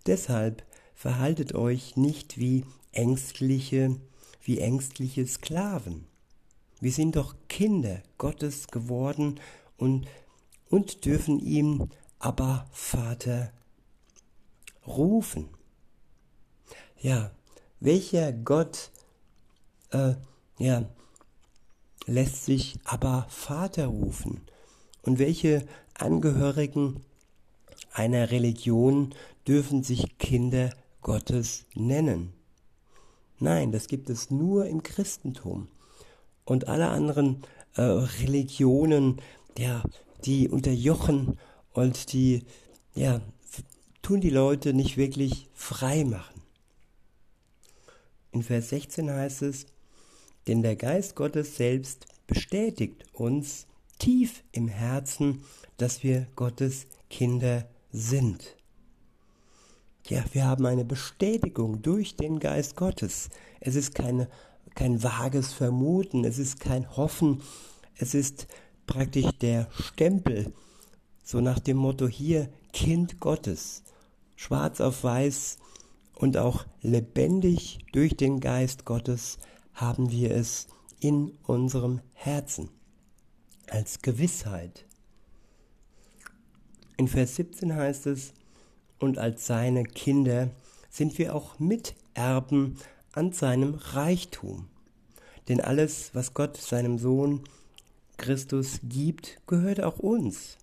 Deshalb 0.05 0.65
verhaltet 1.01 1.55
euch 1.55 1.97
nicht 1.97 2.37
wie 2.37 2.63
ängstliche, 2.91 3.95
wie 4.43 4.59
ängstliche 4.59 5.25
Sklaven. 5.25 6.05
Wir 6.79 6.91
sind 6.91 7.15
doch 7.15 7.33
Kinder 7.49 8.03
Gottes 8.19 8.67
geworden 8.67 9.39
und, 9.77 10.05
und 10.69 11.03
dürfen 11.05 11.39
ihm 11.39 11.89
aber 12.19 12.67
Vater 12.71 13.51
rufen. 14.85 15.49
Ja, 16.99 17.31
welcher 17.79 18.31
Gott 18.31 18.91
äh, 19.89 20.13
ja, 20.59 20.87
lässt 22.05 22.45
sich 22.45 22.79
aber 22.83 23.25
Vater 23.27 23.87
rufen? 23.87 24.41
Und 25.01 25.17
welche 25.17 25.65
Angehörigen 25.95 27.03
einer 27.91 28.29
Religion 28.29 29.15
dürfen 29.47 29.81
sich 29.81 30.19
Kinder 30.19 30.69
Gottes 31.01 31.65
nennen? 31.73 32.33
Nein, 33.39 33.71
das 33.71 33.87
gibt 33.87 34.09
es 34.09 34.29
nur 34.29 34.67
im 34.67 34.83
Christentum. 34.83 35.67
Und 36.45 36.67
alle 36.67 36.89
anderen 36.89 37.43
äh, 37.75 37.81
Religionen, 37.81 39.21
ja, 39.57 39.83
die 40.25 40.49
unterjochen 40.49 41.39
und 41.73 42.13
die, 42.13 42.43
ja, 42.93 43.21
tun 44.01 44.21
die 44.21 44.29
Leute 44.29 44.73
nicht 44.73 44.97
wirklich 44.97 45.49
frei 45.53 46.03
machen. 46.03 46.41
In 48.31 48.43
Vers 48.43 48.69
16 48.69 49.09
heißt 49.09 49.41
es, 49.41 49.65
denn 50.47 50.61
der 50.61 50.75
Geist 50.75 51.15
Gottes 51.15 51.57
selbst 51.57 52.05
bestätigt 52.27 53.05
uns 53.13 53.67
tief 53.99 54.43
im 54.51 54.67
Herzen, 54.67 55.43
dass 55.77 56.03
wir 56.03 56.27
Gottes 56.35 56.87
Kinder 57.09 57.67
sind. 57.91 58.55
Ja, 60.11 60.25
wir 60.33 60.45
haben 60.45 60.65
eine 60.65 60.83
Bestätigung 60.83 61.81
durch 61.81 62.17
den 62.17 62.41
Geist 62.41 62.75
Gottes. 62.75 63.29
Es 63.61 63.75
ist 63.75 63.95
keine, 63.95 64.27
kein 64.75 65.01
vages 65.01 65.53
Vermuten, 65.53 66.25
es 66.25 66.37
ist 66.37 66.59
kein 66.59 66.97
Hoffen, 66.97 67.41
es 67.95 68.13
ist 68.13 68.47
praktisch 68.87 69.31
der 69.39 69.69
Stempel, 69.71 70.51
so 71.23 71.39
nach 71.39 71.59
dem 71.59 71.77
Motto 71.77 72.09
hier 72.09 72.49
Kind 72.73 73.21
Gottes, 73.21 73.83
schwarz 74.35 74.81
auf 74.81 75.05
weiß 75.05 75.59
und 76.15 76.35
auch 76.35 76.65
lebendig 76.81 77.79
durch 77.93 78.17
den 78.17 78.41
Geist 78.41 78.83
Gottes 78.83 79.37
haben 79.73 80.11
wir 80.11 80.31
es 80.31 80.67
in 80.99 81.37
unserem 81.43 82.01
Herzen 82.11 82.69
als 83.69 84.01
Gewissheit. 84.01 84.85
In 86.97 87.07
Vers 87.07 87.37
17 87.37 87.73
heißt 87.73 88.07
es, 88.07 88.33
und 89.01 89.17
als 89.17 89.47
seine 89.47 89.83
Kinder 89.83 90.49
sind 90.89 91.17
wir 91.17 91.35
auch 91.35 91.59
Miterben 91.59 92.77
an 93.13 93.33
seinem 93.33 93.75
Reichtum. 93.75 94.67
Denn 95.49 95.59
alles, 95.59 96.11
was 96.13 96.33
Gott 96.33 96.57
seinem 96.57 96.97
Sohn 96.97 97.43
Christus 98.17 98.79
gibt, 98.83 99.41
gehört 99.47 99.81
auch 99.81 99.99
uns. 99.99 100.57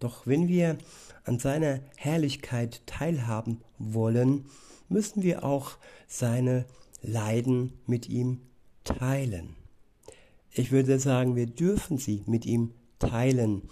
Doch 0.00 0.26
wenn 0.26 0.48
wir 0.48 0.76
an 1.24 1.38
seiner 1.38 1.80
Herrlichkeit 1.96 2.82
teilhaben 2.86 3.62
wollen, 3.78 4.46
müssen 4.88 5.22
wir 5.22 5.44
auch 5.44 5.72
seine 6.06 6.66
Leiden 7.02 7.72
mit 7.86 8.08
ihm 8.08 8.40
teilen. 8.84 9.56
Ich 10.50 10.72
würde 10.72 10.98
sagen, 10.98 11.36
wir 11.36 11.46
dürfen 11.46 11.98
sie 11.98 12.22
mit 12.26 12.46
ihm 12.46 12.72
teilen, 12.98 13.62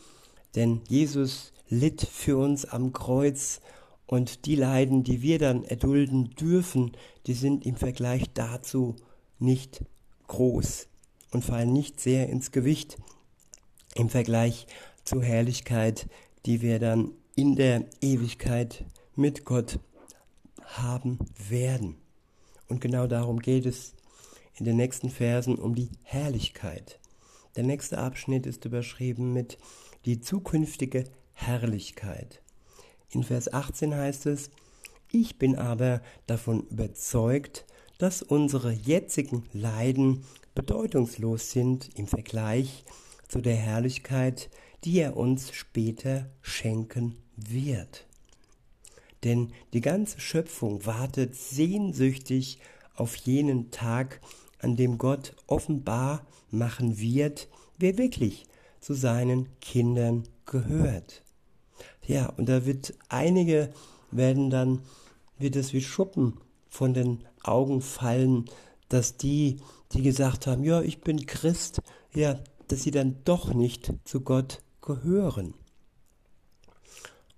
denn 0.55 0.83
Jesus 0.89 1.53
litt 1.69 2.03
für 2.03 2.37
uns 2.37 2.65
am 2.65 2.93
Kreuz 2.93 3.61
und 4.07 4.47
die 4.47 4.55
Leiden, 4.55 5.03
die 5.03 5.23
wir 5.23 5.39
dann 5.39 5.65
erdulden 5.65 6.31
dürfen, 6.31 6.93
die 7.27 7.35
sind 7.35 7.67
im 7.67 7.77
Vergleich 7.77 8.25
dazu 8.35 8.97
nicht 9.39 9.85
groß 10.29 10.89
und 11.33 11.45
fallen 11.45 11.73
nicht 11.73 12.01
sehr 12.01 12.29
ins 12.29 12.53
Gewicht 12.53 12.97
im 13.95 14.09
Vergleich 14.09 14.67
zur 15.05 15.23
Herrlichkeit, 15.23 16.09
die 16.45 16.63
wir 16.63 16.79
dann 16.79 17.13
in 17.35 17.57
der 17.57 17.85
Ewigkeit 18.01 18.85
mit 19.15 19.45
Gott 19.45 19.79
haben 20.65 21.19
werden. 21.49 21.97
Und 22.69 22.81
genau 22.81 23.07
darum 23.07 23.39
geht 23.39 23.67
es 23.67 23.95
in 24.55 24.65
den 24.65 24.77
nächsten 24.77 25.11
Versen 25.11 25.57
um 25.57 25.75
die 25.75 25.91
Herrlichkeit. 26.03 26.99
Der 27.57 27.65
nächste 27.65 27.99
Abschnitt 27.99 28.47
ist 28.47 28.65
überschrieben 28.65 29.33
mit 29.33 29.59
die 30.05 30.21
zukünftige 30.21 31.05
Herrlichkeit. 31.33 32.43
In 33.11 33.23
Vers 33.23 33.53
18 33.53 33.95
heißt 33.95 34.27
es, 34.27 34.51
ich 35.11 35.39
bin 35.39 35.57
aber 35.57 36.03
davon 36.27 36.67
überzeugt, 36.69 37.65
dass 37.99 38.23
unsere 38.23 38.73
jetzigen 38.73 39.45
Leiden 39.53 40.25
bedeutungslos 40.55 41.53
sind 41.53 41.91
im 41.97 42.07
Vergleich 42.07 42.85
zu 43.29 43.41
der 43.41 43.57
Herrlichkeit, 43.57 44.51
die 44.85 44.99
er 44.99 45.17
uns 45.17 45.53
später 45.53 46.31
schenken 46.43 47.17
wird. 47.37 48.07
Denn 49.25 49.53
die 49.73 49.81
ganze 49.81 50.21
Schöpfung 50.21 50.85
wartet 50.87 51.35
sehnsüchtig 51.35 52.59
auf 52.95 53.17
jenen 53.17 53.71
Tag, 53.71 54.21
an 54.61 54.77
dem 54.77 54.99
Gott 54.99 55.35
offenbar 55.47 56.27
machen 56.51 56.99
wird, 56.99 57.49
wer 57.79 57.99
wirklich 57.99 58.47
zu 58.81 58.95
seinen 58.95 59.49
Kindern 59.61 60.25
gehört. 60.47 61.26
Ja, 62.07 62.27
und 62.37 62.49
da 62.49 62.67
wird 62.67 62.95
einige 63.09 63.73
werden 64.11 64.51
dann, 64.51 64.81
wird 65.39 65.57
es 65.57 65.73
wie 65.73 65.83
Schuppen 65.83 66.35
von 66.69 66.95
den 66.95 67.25
Augen 67.43 67.81
fallen, 67.83 68.47
dass 68.89 69.17
die, 69.17 69.61
die 69.93 70.03
gesagt 70.03 70.47
haben, 70.47 70.65
ja, 70.65 70.81
ich 70.83 71.01
bin 71.01 71.27
Christ, 71.27 71.81
ja, 72.15 72.39
dass 72.69 72.83
sie 72.83 72.91
dann 72.91 73.17
doch 73.25 73.53
nicht 73.53 73.93
zu 74.05 74.21
Gott 74.21 74.63
gehören. 74.83 75.55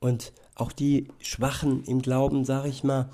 Und 0.00 0.32
auch 0.54 0.72
die 0.72 1.08
Schwachen 1.20 1.84
im 1.84 2.02
Glauben, 2.02 2.44
sage 2.44 2.68
ich 2.68 2.84
mal, 2.84 3.10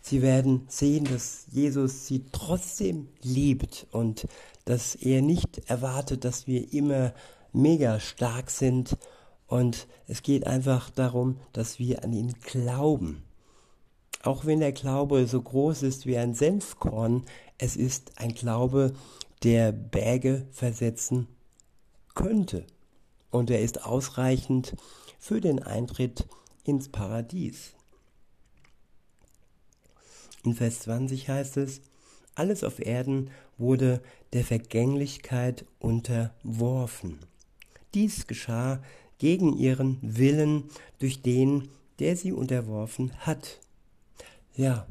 sie 0.00 0.22
werden 0.22 0.64
sehen, 0.68 1.04
dass 1.04 1.46
Jesus 1.50 2.06
sie 2.06 2.24
trotzdem 2.32 3.08
liebt 3.22 3.86
und 3.90 4.26
dass 4.64 4.94
er 4.94 5.22
nicht 5.22 5.58
erwartet, 5.68 6.24
dass 6.24 6.46
wir 6.46 6.72
immer 6.72 7.12
mega 7.52 8.00
stark 8.00 8.50
sind. 8.50 8.96
Und 9.46 9.86
es 10.06 10.22
geht 10.22 10.46
einfach 10.46 10.90
darum, 10.90 11.38
dass 11.52 11.78
wir 11.78 12.02
an 12.04 12.12
ihn 12.12 12.34
glauben. 12.42 13.22
Auch 14.22 14.46
wenn 14.46 14.60
der 14.60 14.72
Glaube 14.72 15.26
so 15.26 15.40
groß 15.40 15.82
ist 15.82 16.06
wie 16.06 16.16
ein 16.16 16.34
Senfkorn, 16.34 17.24
es 17.58 17.76
ist 17.76 18.12
ein 18.16 18.34
Glaube, 18.34 18.94
der 19.42 19.72
Berge 19.72 20.46
versetzen 20.50 21.28
könnte. 22.14 22.66
Und 23.30 23.50
er 23.50 23.60
ist 23.60 23.84
ausreichend 23.84 24.76
für 25.18 25.40
den 25.40 25.62
Eintritt 25.62 26.26
ins 26.64 26.88
Paradies. 26.88 27.74
In 30.44 30.54
Vers 30.54 30.80
20 30.80 31.28
heißt 31.28 31.56
es, 31.58 31.80
alles 32.34 32.64
auf 32.64 32.84
Erden 32.84 33.30
wurde 33.58 34.02
der 34.32 34.44
Vergänglichkeit 34.44 35.64
unterworfen. 35.78 37.18
Dies 37.94 38.26
geschah 38.26 38.82
gegen 39.18 39.56
ihren 39.56 39.98
Willen 40.02 40.64
durch 40.98 41.22
den, 41.22 41.68
der 41.98 42.16
sie 42.16 42.32
unterworfen 42.32 43.12
hat. 43.18 43.60
Ja, 44.56 44.86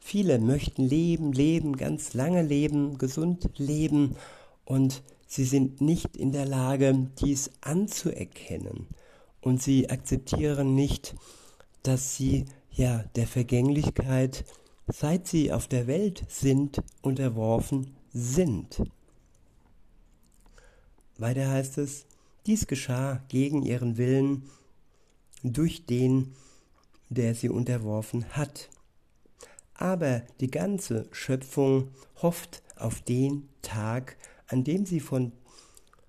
viele 0.00 0.38
möchten 0.38 0.84
leben, 0.84 1.32
leben, 1.32 1.76
ganz 1.76 2.14
lange 2.14 2.42
leben, 2.42 2.98
gesund 2.98 3.50
leben 3.56 4.16
und 4.64 5.02
sie 5.26 5.44
sind 5.44 5.80
nicht 5.80 6.16
in 6.16 6.32
der 6.32 6.46
Lage, 6.46 7.08
dies 7.20 7.50
anzuerkennen 7.60 8.86
und 9.40 9.62
sie 9.62 9.90
akzeptieren 9.90 10.74
nicht, 10.74 11.14
dass 11.82 12.16
sie 12.16 12.46
ja 12.70 13.04
der 13.14 13.26
Vergänglichkeit, 13.26 14.44
seit 14.88 15.26
sie 15.26 15.52
auf 15.52 15.66
der 15.66 15.86
Welt 15.86 16.24
sind, 16.28 16.82
unterworfen 17.02 17.96
sind. 18.12 18.82
Weiter 21.18 21.48
heißt 21.48 21.78
es, 21.78 22.06
dies 22.46 22.66
geschah 22.66 23.22
gegen 23.28 23.62
ihren 23.62 23.96
Willen 23.96 24.48
durch 25.42 25.86
den, 25.86 26.34
der 27.08 27.34
sie 27.34 27.48
unterworfen 27.48 28.24
hat. 28.30 28.68
Aber 29.74 30.22
die 30.40 30.50
ganze 30.50 31.06
Schöpfung 31.12 31.90
hofft 32.22 32.62
auf 32.76 33.02
den 33.02 33.48
Tag, 33.62 34.16
an 34.48 34.64
dem 34.64 34.86
sie 34.86 35.00
von 35.00 35.32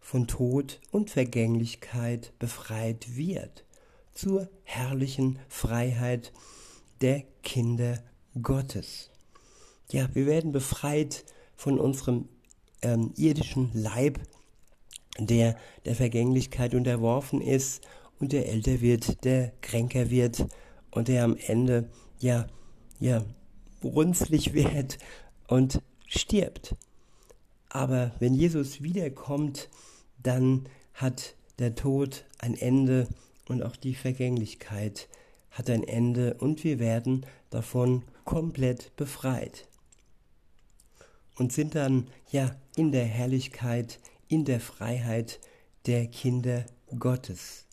von 0.08 0.26
Tod 0.26 0.80
und 0.92 1.10
Vergänglichkeit 1.10 2.32
befreit 2.40 3.18
wird, 3.18 3.66
zur 4.14 4.48
herrlichen 4.64 5.38
Freiheit 5.50 6.32
der 7.02 7.26
Kinder 7.44 8.02
Gottes. 8.42 9.10
Ja, 9.92 10.08
wir 10.16 10.26
werden 10.26 10.54
befreit 10.54 11.26
von 11.58 11.78
unserem 11.78 12.30
ähm, 12.82 13.12
irdischen 13.18 13.70
Leib, 13.74 14.22
der 15.26 15.56
der 15.86 15.96
Vergänglichkeit 15.96 16.76
unterworfen 16.76 17.42
ist 17.42 17.82
und 18.20 18.34
der 18.34 18.48
älter 18.48 18.82
wird, 18.82 19.24
der 19.24 19.54
kränker 19.62 20.10
wird 20.10 20.46
und 20.92 21.08
der 21.08 21.24
am 21.24 21.36
Ende 21.38 21.90
ja 22.20 22.48
ja 23.00 23.24
runzlig 23.84 24.54
wird 24.54 25.00
und 25.48 25.82
stirbt. 26.06 26.76
Aber 27.70 28.12
wenn 28.20 28.34
Jesus 28.34 28.82
wiederkommt, 28.82 29.70
dann 30.22 30.68
hat 30.94 31.36
der 31.60 31.76
Tod 31.76 32.26
ein 32.40 32.56
Ende 32.56 33.08
und 33.48 33.64
auch 33.64 33.76
die 33.76 33.96
Vergänglichkeit 33.96 35.08
hat 35.52 35.70
ein 35.70 35.84
Ende 35.84 36.36
und 36.36 36.64
wir 36.64 36.80
werden 36.80 37.26
davon 37.50 38.04
komplett 38.26 38.96
befreit 38.96 39.68
und 41.36 41.52
sind 41.54 41.76
dann 41.76 42.08
ja 42.32 42.56
in 42.76 42.92
der 42.92 43.06
Herrlichkeit, 43.06 44.00
in 44.28 44.46
der 44.46 44.60
Freiheit 44.60 45.40
der 45.86 46.08
Kinder 46.08 46.66
Gottes. 46.98 47.66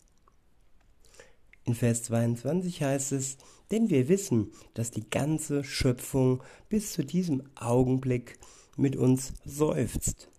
In 1.63 1.73
Vers 1.73 2.03
22 2.03 2.83
heißt 2.83 3.11
es, 3.11 3.37
denn 3.71 3.89
wir 3.89 4.07
wissen, 4.07 4.51
dass 4.73 4.91
die 4.91 5.09
ganze 5.09 5.63
Schöpfung 5.63 6.43
bis 6.69 6.93
zu 6.93 7.03
diesem 7.03 7.43
Augenblick 7.55 8.37
mit 8.77 8.95
uns 8.95 9.33
seufzt 9.43 10.29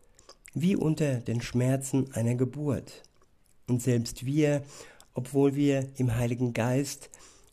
wie 0.58 0.74
unter 0.74 1.16
den 1.16 1.42
Schmerzen 1.42 2.10
einer 2.12 2.34
Geburt. 2.34 3.02
Und 3.68 3.82
selbst 3.82 4.24
wir, 4.24 4.62
obwohl 5.12 5.54
wir 5.54 5.86
im 5.98 6.16
Heiligen 6.16 6.54
Geist 6.54 7.10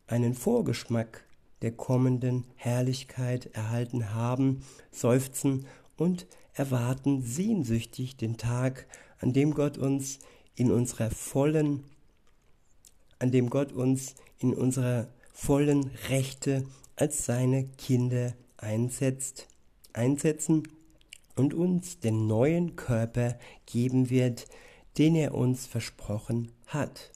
einen 0.07 0.33
Vorgeschmack 0.33 1.25
der 1.61 1.73
kommenden 1.73 2.45
Herrlichkeit 2.55 3.47
erhalten 3.47 4.13
haben, 4.13 4.63
seufzen 4.91 5.65
und 5.97 6.27
erwarten 6.53 7.21
sehnsüchtig 7.23 8.17
den 8.17 8.37
Tag, 8.37 8.87
an 9.19 9.33
dem 9.33 9.53
Gott 9.53 9.77
uns 9.77 10.19
in 10.55 10.71
unserer 10.71 11.09
vollen, 11.09 11.83
an 13.19 13.31
dem 13.31 13.49
Gott 13.49 13.71
uns 13.71 14.15
in 14.39 14.53
unserer 14.53 15.07
vollen 15.33 15.89
Rechte 16.09 16.65
als 16.95 17.25
seine 17.25 17.65
Kinder 17.77 18.33
einsetzt, 18.57 19.47
einsetzen 19.93 20.67
und 21.35 21.53
uns 21.53 21.99
den 21.99 22.27
neuen 22.27 22.75
Körper 22.75 23.37
geben 23.65 24.09
wird, 24.09 24.47
den 24.97 25.15
er 25.15 25.33
uns 25.33 25.65
versprochen 25.65 26.51
hat. 26.67 27.11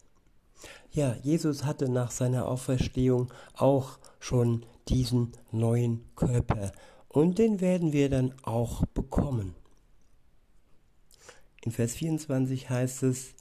Ja, 0.91 1.15
Jesus 1.21 1.63
hatte 1.63 1.89
nach 1.89 2.09
seiner 2.09 2.47
Auferstehung 2.47 3.31
auch 3.53 3.99
schon 4.19 4.65
diesen 4.87 5.33
neuen 5.51 6.03
Körper 6.15 6.71
und 7.09 7.39
den 7.39 7.61
werden 7.61 7.93
wir 7.93 8.09
dann 8.09 8.33
auch 8.43 8.85
bekommen. 8.87 9.55
In 11.63 11.71
Vers 11.71 11.95
24 11.95 12.69
heißt 12.69 13.03
es, 13.03 13.33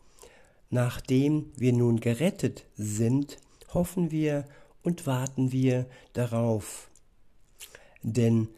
nachdem 0.71 1.53
wir 1.57 1.73
nun 1.73 2.01
gerettet 2.01 2.65
sind, 2.77 3.39
hoffen 3.73 4.11
wir 4.11 4.45
und 4.83 5.07
warten 5.07 5.53
wir 5.53 5.87
darauf. 6.13 6.91
Denn 8.03 8.49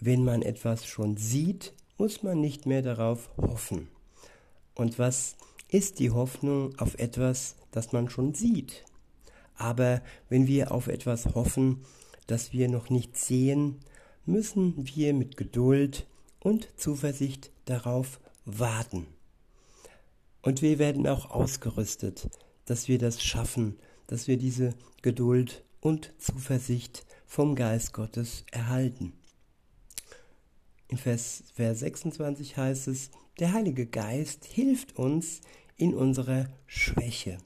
wenn 0.00 0.24
man 0.24 0.42
etwas 0.42 0.86
schon 0.86 1.16
sieht, 1.16 1.72
muss 1.98 2.22
man 2.22 2.40
nicht 2.40 2.66
mehr 2.66 2.82
darauf 2.82 3.30
hoffen. 3.36 3.88
Und 4.74 4.98
was 4.98 5.36
ist 5.68 5.98
die 5.98 6.10
Hoffnung 6.10 6.78
auf 6.78 6.98
etwas, 6.98 7.56
das 7.70 7.92
man 7.92 8.10
schon 8.10 8.34
sieht? 8.34 8.84
Aber 9.56 10.02
wenn 10.28 10.46
wir 10.46 10.72
auf 10.72 10.88
etwas 10.88 11.34
hoffen, 11.34 11.84
das 12.26 12.52
wir 12.52 12.68
noch 12.68 12.90
nicht 12.90 13.16
sehen, 13.16 13.80
müssen 14.26 14.74
wir 14.94 15.14
mit 15.14 15.36
Geduld 15.36 16.06
und 16.40 16.68
Zuversicht 16.76 17.50
darauf 17.64 18.20
warten. 18.44 19.06
Und 20.42 20.62
wir 20.62 20.78
werden 20.78 21.06
auch 21.06 21.30
ausgerüstet, 21.30 22.28
dass 22.66 22.88
wir 22.88 22.98
das 22.98 23.22
schaffen, 23.22 23.78
dass 24.06 24.28
wir 24.28 24.36
diese 24.36 24.74
Geduld 25.02 25.64
und 25.80 26.12
Zuversicht 26.18 27.06
vom 27.26 27.54
Geist 27.54 27.92
Gottes 27.92 28.44
erhalten. 28.52 29.12
In 30.88 30.98
Vers, 30.98 31.44
Vers 31.54 31.80
26 31.80 32.56
heißt 32.56 32.88
es, 32.88 33.10
der 33.40 33.52
Heilige 33.52 33.86
Geist 33.86 34.44
hilft 34.44 34.96
uns 34.96 35.40
in 35.76 35.94
unserer 35.94 36.46
Schwäche. 36.66 37.38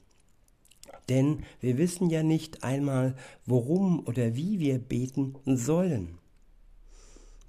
Denn 1.09 1.43
wir 1.59 1.77
wissen 1.77 2.09
ja 2.09 2.23
nicht 2.23 2.63
einmal, 2.63 3.15
worum 3.45 4.05
oder 4.05 4.35
wie 4.35 4.59
wir 4.59 4.77
beten 4.77 5.35
sollen. 5.45 6.20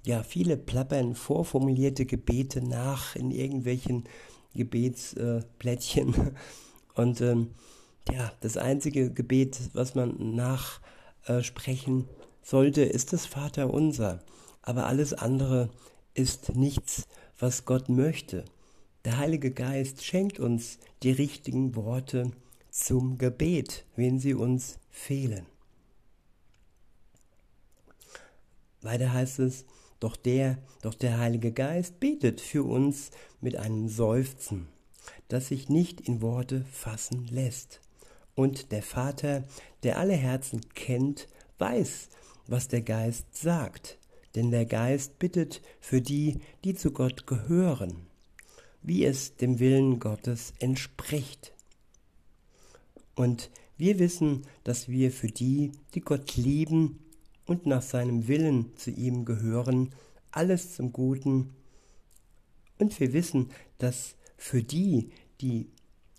Ja, 0.05 0.23
viele 0.23 0.57
plappern 0.57 1.15
vorformulierte 1.15 2.05
Gebete 2.05 2.61
nach 2.61 3.15
in 3.15 3.31
irgendwelchen 3.31 4.03
Gebetsplättchen. 4.53 6.13
Äh, 6.13 6.31
Und 6.95 7.21
ähm, 7.21 7.51
ja, 8.11 8.31
das 8.41 8.57
einzige 8.57 9.11
Gebet, 9.11 9.59
was 9.73 9.95
man 9.95 10.35
nachsprechen 10.35 12.01
äh, 12.01 12.23
sollte, 12.43 12.81
ist 12.81 13.13
das 13.13 13.25
Vaterunser. 13.25 14.19
Aber 14.61 14.87
alles 14.87 15.13
andere 15.13 15.69
ist 16.13 16.55
nichts, 16.55 17.07
was 17.39 17.65
Gott 17.65 17.89
möchte. 17.89 18.43
Der 19.05 19.17
Heilige 19.17 19.51
Geist 19.51 20.03
schenkt 20.03 20.39
uns 20.39 20.79
die 21.01 21.11
richtigen 21.11 21.75
Worte 21.75 22.31
zum 22.69 23.17
Gebet, 23.17 23.85
wenn 23.95 24.19
sie 24.19 24.33
uns 24.33 24.79
fehlen. 24.89 25.45
Weiter 28.81 29.13
heißt 29.13 29.39
es, 29.39 29.65
doch 30.03 30.17
der, 30.17 30.57
doch 30.81 30.93
der 30.93 31.17
Heilige 31.17 31.53
Geist 31.53 32.01
betet 32.01 32.41
für 32.41 32.63
uns 32.63 33.11
mit 33.39 33.55
einem 33.55 33.87
Seufzen, 33.87 34.67
das 35.29 35.47
sich 35.47 35.69
nicht 35.69 36.01
in 36.01 36.21
Worte 36.21 36.65
fassen 36.65 37.25
lässt. 37.27 37.79
Und 38.35 38.73
der 38.73 38.83
Vater, 38.83 39.45
der 39.83 39.97
alle 39.97 40.15
Herzen 40.15 40.59
kennt, 40.73 41.29
weiß, 41.57 42.09
was 42.47 42.67
der 42.67 42.81
Geist 42.81 43.33
sagt, 43.33 43.97
denn 44.35 44.51
der 44.51 44.65
Geist 44.65 45.19
bittet 45.19 45.61
für 45.79 46.01
die, 46.01 46.41
die 46.65 46.73
zu 46.73 46.91
Gott 46.91 47.25
gehören, 47.25 48.07
wie 48.81 49.05
es 49.05 49.37
dem 49.37 49.59
Willen 49.59 49.99
Gottes 50.01 50.53
entspricht. 50.59 51.53
Und 53.15 53.51
wir 53.77 53.99
wissen, 53.99 54.41
dass 54.65 54.89
wir 54.89 55.11
für 55.13 55.27
die, 55.27 55.71
die 55.93 56.01
Gott 56.01 56.35
lieben 56.35 56.99
und 57.45 57.65
nach 57.65 57.81
seinem 57.81 58.27
Willen 58.27 58.75
zu 58.77 58.91
ihm 58.91 59.25
gehören, 59.25 59.93
alles 60.31 60.75
zum 60.75 60.91
Guten. 60.91 61.53
Und 62.79 62.99
wir 62.99 63.13
wissen, 63.13 63.49
dass 63.77 64.15
für 64.37 64.63
die, 64.63 65.11
die 65.41 65.69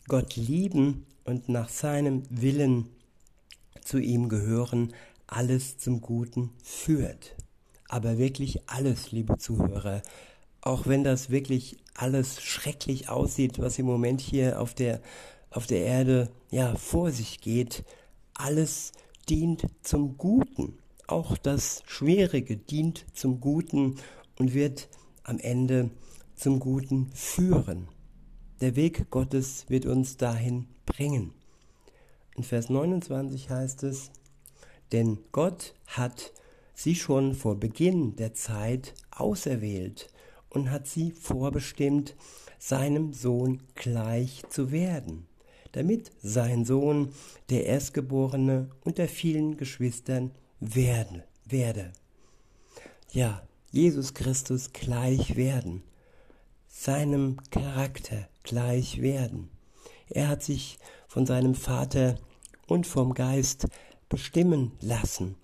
Gott 0.08 0.36
lieben 0.36 1.06
und 1.24 1.48
nach 1.48 1.68
seinem 1.68 2.22
Willen 2.30 2.88
zu 3.82 3.98
ihm 3.98 4.28
gehören, 4.28 4.92
alles 5.26 5.78
zum 5.78 6.00
Guten 6.00 6.50
führt. 6.62 7.34
Aber 7.88 8.18
wirklich 8.18 8.68
alles, 8.68 9.12
liebe 9.12 9.38
Zuhörer, 9.38 10.02
auch 10.60 10.86
wenn 10.86 11.04
das 11.04 11.30
wirklich 11.30 11.76
alles 11.94 12.42
schrecklich 12.42 13.08
aussieht, 13.08 13.58
was 13.58 13.78
im 13.78 13.86
Moment 13.86 14.20
hier 14.20 14.60
auf 14.60 14.74
der, 14.74 15.00
auf 15.50 15.66
der 15.66 15.84
Erde 15.84 16.30
ja 16.50 16.74
vor 16.76 17.10
sich 17.10 17.40
geht, 17.40 17.84
alles 18.34 18.92
dient 19.28 19.66
zum 19.82 20.16
Guten. 20.16 20.78
Auch 21.06 21.36
das 21.36 21.82
Schwierige 21.86 22.56
dient 22.56 23.04
zum 23.12 23.40
Guten 23.40 23.96
und 24.38 24.54
wird 24.54 24.88
am 25.22 25.38
Ende 25.38 25.90
zum 26.34 26.60
Guten 26.60 27.10
führen. 27.12 27.88
Der 28.62 28.74
Weg 28.74 29.10
Gottes 29.10 29.66
wird 29.68 29.84
uns 29.84 30.16
dahin 30.16 30.66
bringen. 30.86 31.34
In 32.36 32.42
Vers 32.42 32.70
29 32.70 33.50
heißt 33.50 33.82
es, 33.82 34.10
denn 34.92 35.18
Gott 35.30 35.74
hat 35.86 36.32
sie 36.72 36.94
schon 36.94 37.34
vor 37.34 37.56
Beginn 37.56 38.16
der 38.16 38.32
Zeit 38.32 38.94
auserwählt 39.10 40.08
und 40.48 40.70
hat 40.70 40.86
sie 40.86 41.10
vorbestimmt, 41.12 42.16
seinem 42.58 43.12
Sohn 43.12 43.62
gleich 43.74 44.42
zu 44.48 44.72
werden, 44.72 45.26
damit 45.72 46.12
sein 46.22 46.64
Sohn 46.64 47.12
der 47.50 47.66
Erstgeborene 47.66 48.70
unter 48.84 49.06
vielen 49.06 49.58
Geschwistern 49.58 50.30
werden, 50.60 51.22
werde. 51.44 51.92
Ja, 53.12 53.42
Jesus 53.70 54.14
Christus 54.14 54.72
gleich 54.72 55.36
werden, 55.36 55.82
seinem 56.68 57.38
Charakter 57.50 58.28
gleich 58.42 59.00
werden. 59.00 59.50
Er 60.08 60.28
hat 60.28 60.42
sich 60.42 60.78
von 61.08 61.26
seinem 61.26 61.54
Vater 61.54 62.18
und 62.66 62.86
vom 62.86 63.14
Geist 63.14 63.68
bestimmen 64.08 64.72
lassen. 64.80 65.36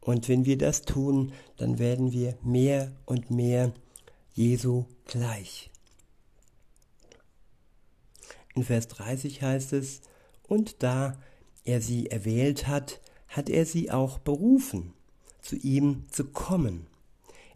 Und 0.00 0.28
wenn 0.28 0.44
wir 0.44 0.58
das 0.58 0.82
tun, 0.82 1.32
dann 1.56 1.78
werden 1.78 2.12
wir 2.12 2.36
mehr 2.42 2.92
und 3.06 3.30
mehr 3.30 3.72
Jesu 4.34 4.84
gleich. 5.06 5.70
In 8.54 8.64
Vers 8.64 8.88
30 8.88 9.42
heißt 9.42 9.72
es, 9.72 10.02
und 10.46 10.82
da 10.82 11.18
er 11.64 11.80
sie 11.80 12.10
erwählt 12.10 12.66
hat, 12.66 13.00
hat 13.34 13.50
er 13.50 13.66
sie 13.66 13.90
auch 13.90 14.18
berufen, 14.18 14.92
zu 15.42 15.56
ihm 15.56 16.04
zu 16.10 16.24
kommen. 16.24 16.86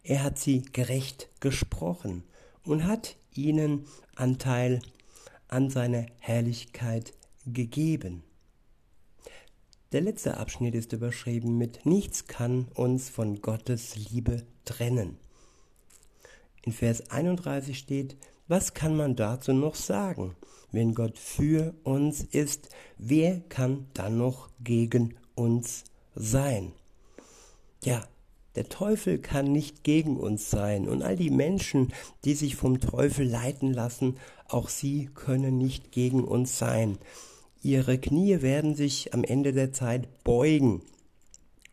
Er 0.03 0.23
hat 0.23 0.37
sie 0.37 0.61
gerecht 0.61 1.29
gesprochen 1.39 2.23
und 2.65 2.85
hat 2.85 3.15
ihnen 3.33 3.85
Anteil 4.15 4.81
an 5.47 5.69
seiner 5.69 6.05
Herrlichkeit 6.19 7.13
gegeben. 7.45 8.23
Der 9.93 10.01
letzte 10.01 10.37
Abschnitt 10.37 10.75
ist 10.75 10.91
überschrieben 10.91 11.57
mit 11.57 11.85
Nichts 11.85 12.27
kann 12.27 12.67
uns 12.75 13.09
von 13.09 13.41
Gottes 13.41 13.95
Liebe 13.95 14.43
trennen. 14.65 15.17
In 16.63 16.73
Vers 16.73 17.09
31 17.09 17.77
steht, 17.77 18.17
was 18.49 18.73
kann 18.73 18.97
man 18.97 19.15
dazu 19.15 19.53
noch 19.53 19.75
sagen? 19.75 20.35
Wenn 20.71 20.93
Gott 20.93 21.17
für 21.17 21.73
uns 21.83 22.21
ist, 22.21 22.69
wer 22.97 23.39
kann 23.39 23.87
dann 23.93 24.17
noch 24.17 24.49
gegen 24.59 25.15
uns 25.39 25.85
sein? 26.15 26.73
Ja, 27.83 28.03
der 28.55 28.67
Teufel 28.67 29.19
kann 29.19 29.51
nicht 29.51 29.83
gegen 29.83 30.17
uns 30.17 30.49
sein 30.49 30.87
und 30.89 31.01
all 31.01 31.15
die 31.15 31.29
Menschen, 31.29 31.93
die 32.25 32.33
sich 32.33 32.55
vom 32.55 32.79
Teufel 32.81 33.25
leiten 33.25 33.71
lassen, 33.71 34.17
auch 34.49 34.69
sie 34.69 35.09
können 35.13 35.57
nicht 35.57 35.91
gegen 35.91 36.23
uns 36.23 36.57
sein. 36.57 36.97
Ihre 37.61 37.97
Knie 37.97 38.41
werden 38.41 38.75
sich 38.75 39.13
am 39.13 39.23
Ende 39.23 39.53
der 39.53 39.71
Zeit 39.71 40.23
beugen 40.23 40.81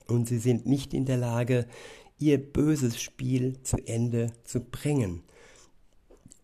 und 0.07 0.29
sie 0.29 0.39
sind 0.39 0.67
nicht 0.67 0.95
in 0.95 1.07
der 1.07 1.17
Lage, 1.17 1.67
ihr 2.19 2.39
böses 2.39 3.01
Spiel 3.01 3.61
zu 3.63 3.79
Ende 3.87 4.33
zu 4.45 4.61
bringen. 4.61 5.23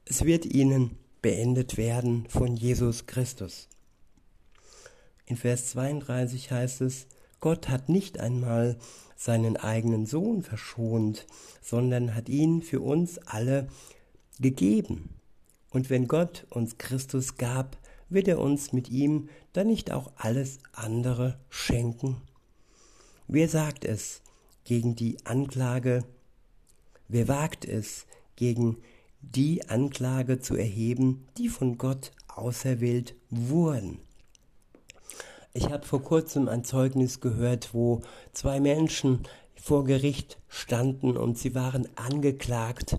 Es 0.05 0.25
wird 0.25 0.45
ihnen 0.45 0.99
beendet 1.23 1.77
werden 1.77 2.27
von 2.29 2.57
Jesus 2.57 3.07
Christus. 3.07 3.69
In 5.33 5.39
Vers 5.39 5.71
32 5.71 6.51
heißt 6.51 6.83
es, 6.83 7.07
Gott 7.41 7.71
hat 7.71 7.89
nicht 7.89 8.21
einmal 8.21 8.77
seinen 9.17 9.57
eigenen 9.57 10.05
Sohn 10.05 10.43
verschont, 10.43 11.27
sondern 11.63 12.15
hat 12.15 12.29
ihn 12.29 12.61
für 12.61 12.83
uns 12.83 13.17
alle 13.17 13.67
gegeben. 14.41 15.09
Und 15.71 15.89
wenn 15.89 16.07
Gott 16.07 16.47
uns 16.51 16.77
Christus 16.77 17.39
gab, 17.39 17.79
wird 18.11 18.29
er 18.29 18.41
uns 18.41 18.75
mit 18.75 18.91
ihm 18.91 19.31
dann 19.55 19.69
nicht 19.69 19.91
auch 19.91 20.13
alles 20.17 20.59
andere 20.73 21.39
schenken? 21.49 22.21
Wer 23.27 23.49
sagt 23.49 23.87
es 23.87 24.21
gegen 24.65 24.97
die 24.97 25.17
Anklage? 25.25 26.05
Wer 27.09 27.27
wagt 27.27 27.65
es, 27.65 28.05
gegen 28.37 28.77
die 29.23 29.67
Anklage 29.71 30.41
zu 30.41 30.57
erheben, 30.57 31.27
die 31.39 31.49
von 31.49 31.79
Gott 31.79 32.13
auserwählt 32.29 33.15
wurden? 33.31 33.99
Ich 35.55 35.71
habe 35.71 35.85
vor 35.85 36.03
kurzem 36.03 36.49
ein 36.49 36.65
Zeugnis 36.65 37.21
gehört, 37.21 37.75
wo 37.75 38.01
zwei 38.33 38.59
Menschen 38.59 39.21
vor 39.55 39.85
Gericht 39.85 40.39
standen 40.49 41.17
und 41.17 41.39
sie 41.39 41.55
waren 41.55 41.87
angeklagt, 41.95 42.97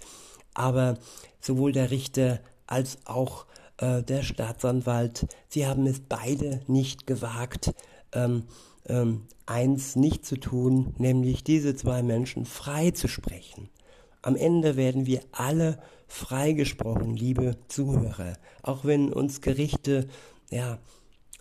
aber 0.53 0.99
sowohl 1.39 1.71
der 1.71 1.89
Richter 1.89 2.39
als 2.67 2.99
auch 3.05 3.47
äh, 3.77 4.03
der 4.03 4.21
Staatsanwalt, 4.21 5.25
sie 5.49 5.65
haben 5.65 5.87
es 5.87 5.99
beide 5.99 6.61
nicht 6.67 7.07
gewagt, 7.07 7.73
ähm, 8.11 8.43
ähm, 8.87 9.23
eins 9.47 9.95
nicht 9.95 10.23
zu 10.23 10.37
tun, 10.37 10.93
nämlich 10.99 11.43
diese 11.43 11.75
zwei 11.75 12.03
Menschen 12.03 12.45
frei 12.45 12.91
zu 12.91 13.07
sprechen. 13.07 13.69
Am 14.21 14.35
Ende 14.35 14.75
werden 14.75 15.07
wir 15.07 15.21
alle 15.31 15.79
freigesprochen, 16.07 17.15
liebe 17.15 17.57
Zuhörer, 17.67 18.33
auch 18.61 18.85
wenn 18.85 19.11
uns 19.11 19.41
Gerichte 19.41 20.07
ja 20.51 20.77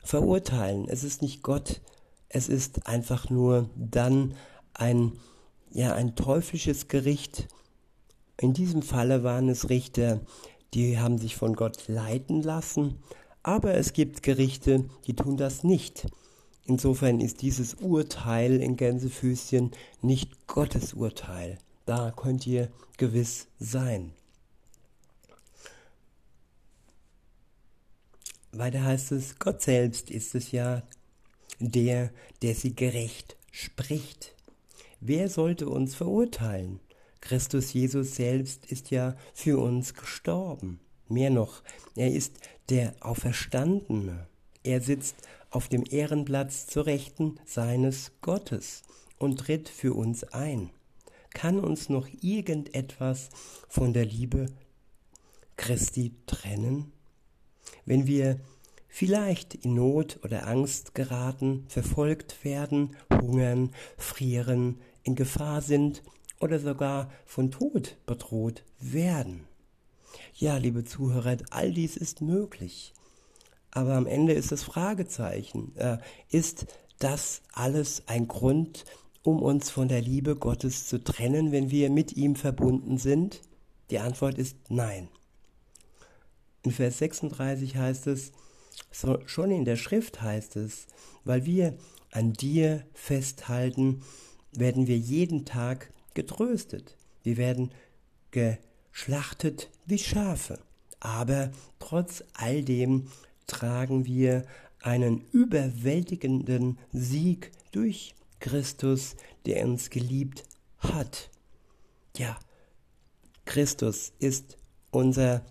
verurteilen. 0.02 0.86
Es 0.88 1.04
ist 1.04 1.22
nicht 1.22 1.42
Gott, 1.42 1.80
es 2.28 2.48
ist 2.48 2.86
einfach 2.86 3.30
nur 3.30 3.70
dann 3.76 4.34
ein 4.74 5.12
ja 5.74 5.94
ein 5.94 6.14
teuflisches 6.16 6.88
Gericht. 6.88 7.48
In 8.38 8.52
diesem 8.52 8.82
Falle 8.82 9.22
waren 9.22 9.48
es 9.48 9.68
Richter, 9.68 10.20
die 10.74 10.98
haben 10.98 11.18
sich 11.18 11.36
von 11.36 11.54
Gott 11.54 11.88
leiten 11.88 12.42
lassen, 12.42 12.98
aber 13.42 13.74
es 13.74 13.92
gibt 13.92 14.22
Gerichte, 14.22 14.84
die 15.06 15.14
tun 15.14 15.36
das 15.36 15.64
nicht. 15.64 16.06
Insofern 16.64 17.20
ist 17.20 17.42
dieses 17.42 17.74
Urteil 17.74 18.62
in 18.62 18.76
Gänsefüßchen 18.76 19.72
nicht 20.00 20.46
Gottes 20.46 20.94
Urteil. 20.94 21.58
Da 21.86 22.12
könnt 22.12 22.46
ihr 22.46 22.70
gewiss 22.98 23.48
sein. 23.58 24.12
Weiter 28.52 28.84
heißt 28.84 29.12
es, 29.12 29.38
Gott 29.38 29.62
selbst 29.62 30.10
ist 30.10 30.34
es 30.34 30.52
ja 30.52 30.82
der, 31.58 32.10
der 32.42 32.54
sie 32.54 32.76
gerecht 32.76 33.36
spricht. 33.50 34.34
Wer 35.00 35.30
sollte 35.30 35.68
uns 35.68 35.94
verurteilen? 35.94 36.80
Christus 37.20 37.72
Jesus 37.72 38.14
selbst 38.16 38.66
ist 38.66 38.90
ja 38.90 39.16
für 39.32 39.58
uns 39.58 39.94
gestorben. 39.94 40.80
Mehr 41.08 41.30
noch, 41.30 41.62
er 41.96 42.12
ist 42.12 42.34
der 42.68 42.94
Auferstandene. 43.00 44.26
Er 44.64 44.80
sitzt 44.80 45.16
auf 45.50 45.68
dem 45.68 45.84
Ehrenplatz 45.88 46.66
zur 46.66 46.86
Rechten 46.86 47.38
seines 47.46 48.12
Gottes 48.20 48.82
und 49.18 49.40
tritt 49.40 49.68
für 49.68 49.94
uns 49.94 50.24
ein. 50.24 50.70
Kann 51.30 51.58
uns 51.60 51.88
noch 51.88 52.06
irgendetwas 52.20 53.30
von 53.68 53.92
der 53.92 54.04
Liebe 54.04 54.46
Christi 55.56 56.12
trennen? 56.26 56.91
Wenn 57.84 58.06
wir 58.06 58.40
vielleicht 58.88 59.54
in 59.54 59.74
Not 59.74 60.20
oder 60.22 60.46
Angst 60.46 60.94
geraten, 60.94 61.64
verfolgt 61.68 62.44
werden, 62.44 62.96
hungern, 63.10 63.70
frieren, 63.96 64.78
in 65.02 65.14
Gefahr 65.14 65.62
sind 65.62 66.02
oder 66.40 66.58
sogar 66.58 67.10
von 67.24 67.50
Tod 67.50 67.96
bedroht 68.06 68.64
werden. 68.78 69.46
Ja, 70.34 70.56
liebe 70.56 70.84
Zuhörer, 70.84 71.36
all 71.50 71.72
dies 71.72 71.96
ist 71.96 72.20
möglich. 72.20 72.92
Aber 73.70 73.94
am 73.94 74.06
Ende 74.06 74.34
ist 74.34 74.52
das 74.52 74.62
Fragezeichen. 74.62 75.74
Äh, 75.76 75.98
ist 76.28 76.66
das 76.98 77.42
alles 77.52 78.02
ein 78.06 78.28
Grund, 78.28 78.84
um 79.22 79.42
uns 79.42 79.70
von 79.70 79.88
der 79.88 80.02
Liebe 80.02 80.36
Gottes 80.36 80.86
zu 80.86 81.02
trennen, 81.02 81.52
wenn 81.52 81.70
wir 81.70 81.90
mit 81.90 82.16
ihm 82.16 82.36
verbunden 82.36 82.98
sind? 82.98 83.40
Die 83.90 83.98
Antwort 83.98 84.38
ist 84.38 84.56
nein. 84.68 85.08
In 86.62 86.70
Vers 86.70 86.98
36 86.98 87.76
heißt 87.76 88.06
es, 88.06 88.32
so, 88.90 89.18
schon 89.26 89.50
in 89.50 89.64
der 89.64 89.76
Schrift 89.76 90.22
heißt 90.22 90.56
es, 90.56 90.86
weil 91.24 91.44
wir 91.44 91.76
an 92.10 92.32
dir 92.32 92.84
festhalten, 92.94 94.02
werden 94.52 94.86
wir 94.86 94.98
jeden 94.98 95.44
Tag 95.44 95.92
getröstet. 96.14 96.96
Wir 97.22 97.36
werden 97.36 97.72
geschlachtet 98.30 99.70
wie 99.86 99.98
Schafe. 99.98 100.58
Aber 101.00 101.50
trotz 101.78 102.22
all 102.34 102.62
dem 102.62 103.08
tragen 103.46 104.06
wir 104.06 104.44
einen 104.80 105.24
überwältigenden 105.32 106.78
Sieg 106.92 107.50
durch 107.72 108.14
Christus, 108.40 109.16
der 109.46 109.64
uns 109.64 109.90
geliebt 109.90 110.44
hat. 110.78 111.30
Ja, 112.16 112.38
Christus 113.44 114.12
ist 114.18 114.56
unser 114.90 115.44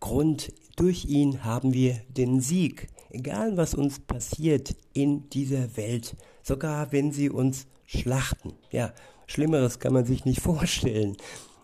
Grund, 0.00 0.52
durch 0.76 1.04
ihn 1.04 1.44
haben 1.44 1.74
wir 1.74 2.00
den 2.08 2.40
Sieg, 2.40 2.88
egal 3.10 3.56
was 3.56 3.74
uns 3.74 4.00
passiert 4.00 4.74
in 4.94 5.28
dieser 5.28 5.76
Welt, 5.76 6.16
sogar 6.42 6.90
wenn 6.90 7.12
sie 7.12 7.28
uns 7.28 7.66
schlachten. 7.86 8.54
Ja, 8.70 8.94
schlimmeres 9.26 9.78
kann 9.78 9.92
man 9.92 10.06
sich 10.06 10.24
nicht 10.24 10.40
vorstellen. 10.42 11.16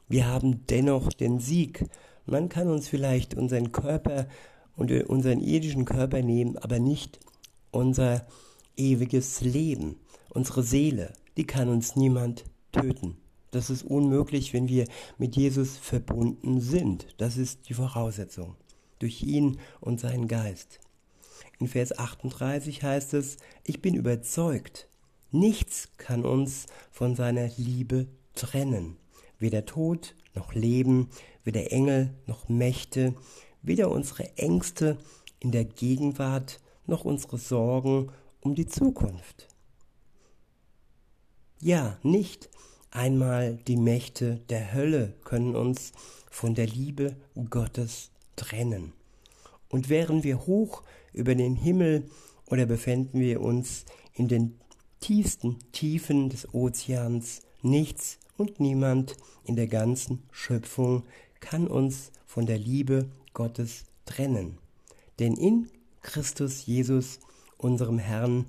Wir 0.09 0.29
haben 0.29 0.67
dennoch 0.67 1.09
den 1.13 1.41
Sieg. 1.41 1.87
Man 2.27 2.49
kann 2.49 2.69
uns 2.69 2.89
vielleicht 2.89 3.35
unseren 3.35 3.73
Körper 3.73 4.27
und 4.77 4.93
unseren 5.09 5.41
irdischen 5.41 5.85
Körper 5.85 6.23
nehmen, 6.23 6.59
aber 6.59 6.79
nicht 6.79 7.19
unser 7.71 8.27
ewiges 8.77 9.41
Leben, 9.41 9.97
unsere 10.29 10.63
Seele, 10.63 11.13
die 11.37 11.47
kann 11.47 11.69
uns 11.69 11.97
niemand 11.97 12.45
töten. 12.73 13.17
Das 13.57 13.71
ist 13.71 13.85
unmöglich, 13.85 14.53
wenn 14.53 14.69
wir 14.69 14.87
mit 15.17 15.35
Jesus 15.35 15.79
verbunden 15.79 16.61
sind. 16.61 17.07
Das 17.17 17.39
ist 17.39 17.71
die 17.71 17.73
Voraussetzung. 17.73 18.55
Durch 18.99 19.23
ihn 19.23 19.57
und 19.81 19.99
seinen 19.99 20.29
Geist. 20.29 20.79
In 21.59 21.67
Vers 21.67 21.99
38 21.99 22.83
heißt 22.83 23.15
es, 23.15 23.39
ich 23.65 23.81
bin 23.81 23.95
überzeugt, 23.95 24.91
nichts 25.31 25.89
kann 25.97 26.27
uns 26.27 26.67
von 26.91 27.15
seiner 27.15 27.49
Liebe 27.57 28.09
trennen. 28.35 28.99
Weder 29.39 29.65
Tod 29.65 30.15
noch 30.35 30.53
Leben, 30.53 31.09
weder 31.43 31.73
Engel 31.73 32.13
noch 32.27 32.51
Mächte, 32.51 33.15
weder 33.63 33.91
unsere 33.91 34.37
Ängste 34.37 34.99
in 35.41 35.51
der 35.51 35.65
Gegenwart 35.65 36.61
noch 36.85 37.07
unsere 37.07 37.39
Sorgen 37.39 38.13
um 38.41 38.55
die 38.55 38.67
Zukunft. 38.67 39.49
Ja, 41.59 41.99
nicht 42.03 42.51
Einmal 42.97 43.59
die 43.69 43.77
Mächte 43.77 44.41
der 44.49 44.73
Hölle 44.73 45.13
können 45.23 45.55
uns 45.55 45.93
von 46.31 46.55
der 46.55 46.67
Liebe 46.67 47.15
Gottes 47.51 48.11
trennen. 48.37 48.95
Und 49.69 49.91
wären 49.91 50.25
wir 50.25 50.47
hoch 50.47 50.83
über 51.13 51.35
den 51.35 51.57
Himmel 51.57 52.09
oder 52.47 52.65
befänden 52.65 53.21
wir 53.21 53.43
uns 53.43 53.85
in 54.15 54.29
den 54.29 54.59
tiefsten 55.01 55.59
Tiefen 55.73 56.31
des 56.31 56.55
Ozeans, 56.55 57.43
nichts 57.61 58.19
und 58.39 58.61
niemand 58.61 59.15
in 59.45 59.57
der 59.57 59.67
ganzen 59.67 60.23
Schöpfung 60.31 61.03
kann 61.41 61.67
uns 61.67 62.13
von 62.25 62.47
der 62.47 62.59
Liebe 62.59 63.11
Gottes 63.35 63.85
trennen. 64.07 64.57
Denn 65.19 65.35
in 65.35 65.69
Christus 66.01 66.65
Jesus, 66.65 67.21
unserem 67.59 67.99
Herrn, 67.99 68.47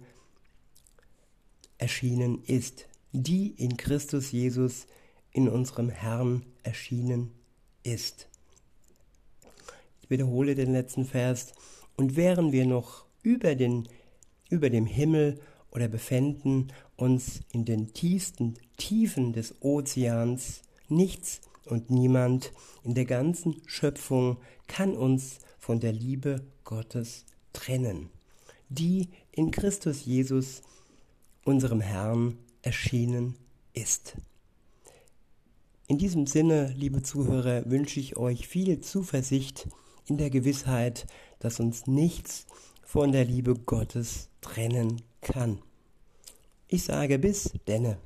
erschienen 1.77 2.41
ist 2.45 2.87
die 3.17 3.51
in 3.57 3.77
Christus 3.77 4.31
Jesus 4.31 4.87
in 5.31 5.49
unserem 5.49 5.89
Herrn 5.89 6.45
erschienen 6.63 7.31
ist. 7.83 8.27
Ich 10.01 10.09
wiederhole 10.09 10.55
den 10.55 10.71
letzten 10.71 11.05
Vers. 11.05 11.53
Und 11.95 12.15
wären 12.15 12.51
wir 12.51 12.65
noch 12.65 13.05
über, 13.23 13.55
den, 13.55 13.87
über 14.49 14.69
dem 14.69 14.85
Himmel 14.85 15.39
oder 15.71 15.87
befänden 15.87 16.71
uns 16.95 17.41
in 17.51 17.65
den 17.65 17.93
tiefsten 17.93 18.55
Tiefen 18.77 19.33
des 19.33 19.61
Ozeans, 19.61 20.61
nichts 20.89 21.41
und 21.65 21.89
niemand 21.89 22.53
in 22.83 22.93
der 22.93 23.05
ganzen 23.05 23.61
Schöpfung 23.65 24.37
kann 24.67 24.95
uns 24.95 25.39
von 25.59 25.79
der 25.79 25.91
Liebe 25.91 26.43
Gottes 26.63 27.25
trennen, 27.53 28.09
die 28.69 29.09
in 29.31 29.51
Christus 29.51 30.05
Jesus, 30.05 30.61
unserem 31.43 31.81
Herrn, 31.81 32.37
erschienen 32.67 33.37
ist. 33.71 34.17
In 35.87 35.97
diesem 35.97 36.27
Sinne, 36.27 36.73
liebe 36.75 37.01
Zuhörer, 37.01 37.63
wünsche 37.69 38.01
ich 38.01 38.17
euch 38.17 38.45
viel 38.45 38.81
Zuversicht 38.81 39.69
in 40.05 40.17
der 40.17 40.29
Gewissheit, 40.29 41.07
dass 41.39 41.61
uns 41.61 41.87
nichts 41.87 42.45
von 42.83 43.13
der 43.13 43.23
Liebe 43.23 43.55
Gottes 43.55 44.27
trennen 44.41 45.01
kann. 45.21 45.59
Ich 46.67 46.83
sage 46.83 47.17
bis 47.19 47.53
denne. 47.69 47.99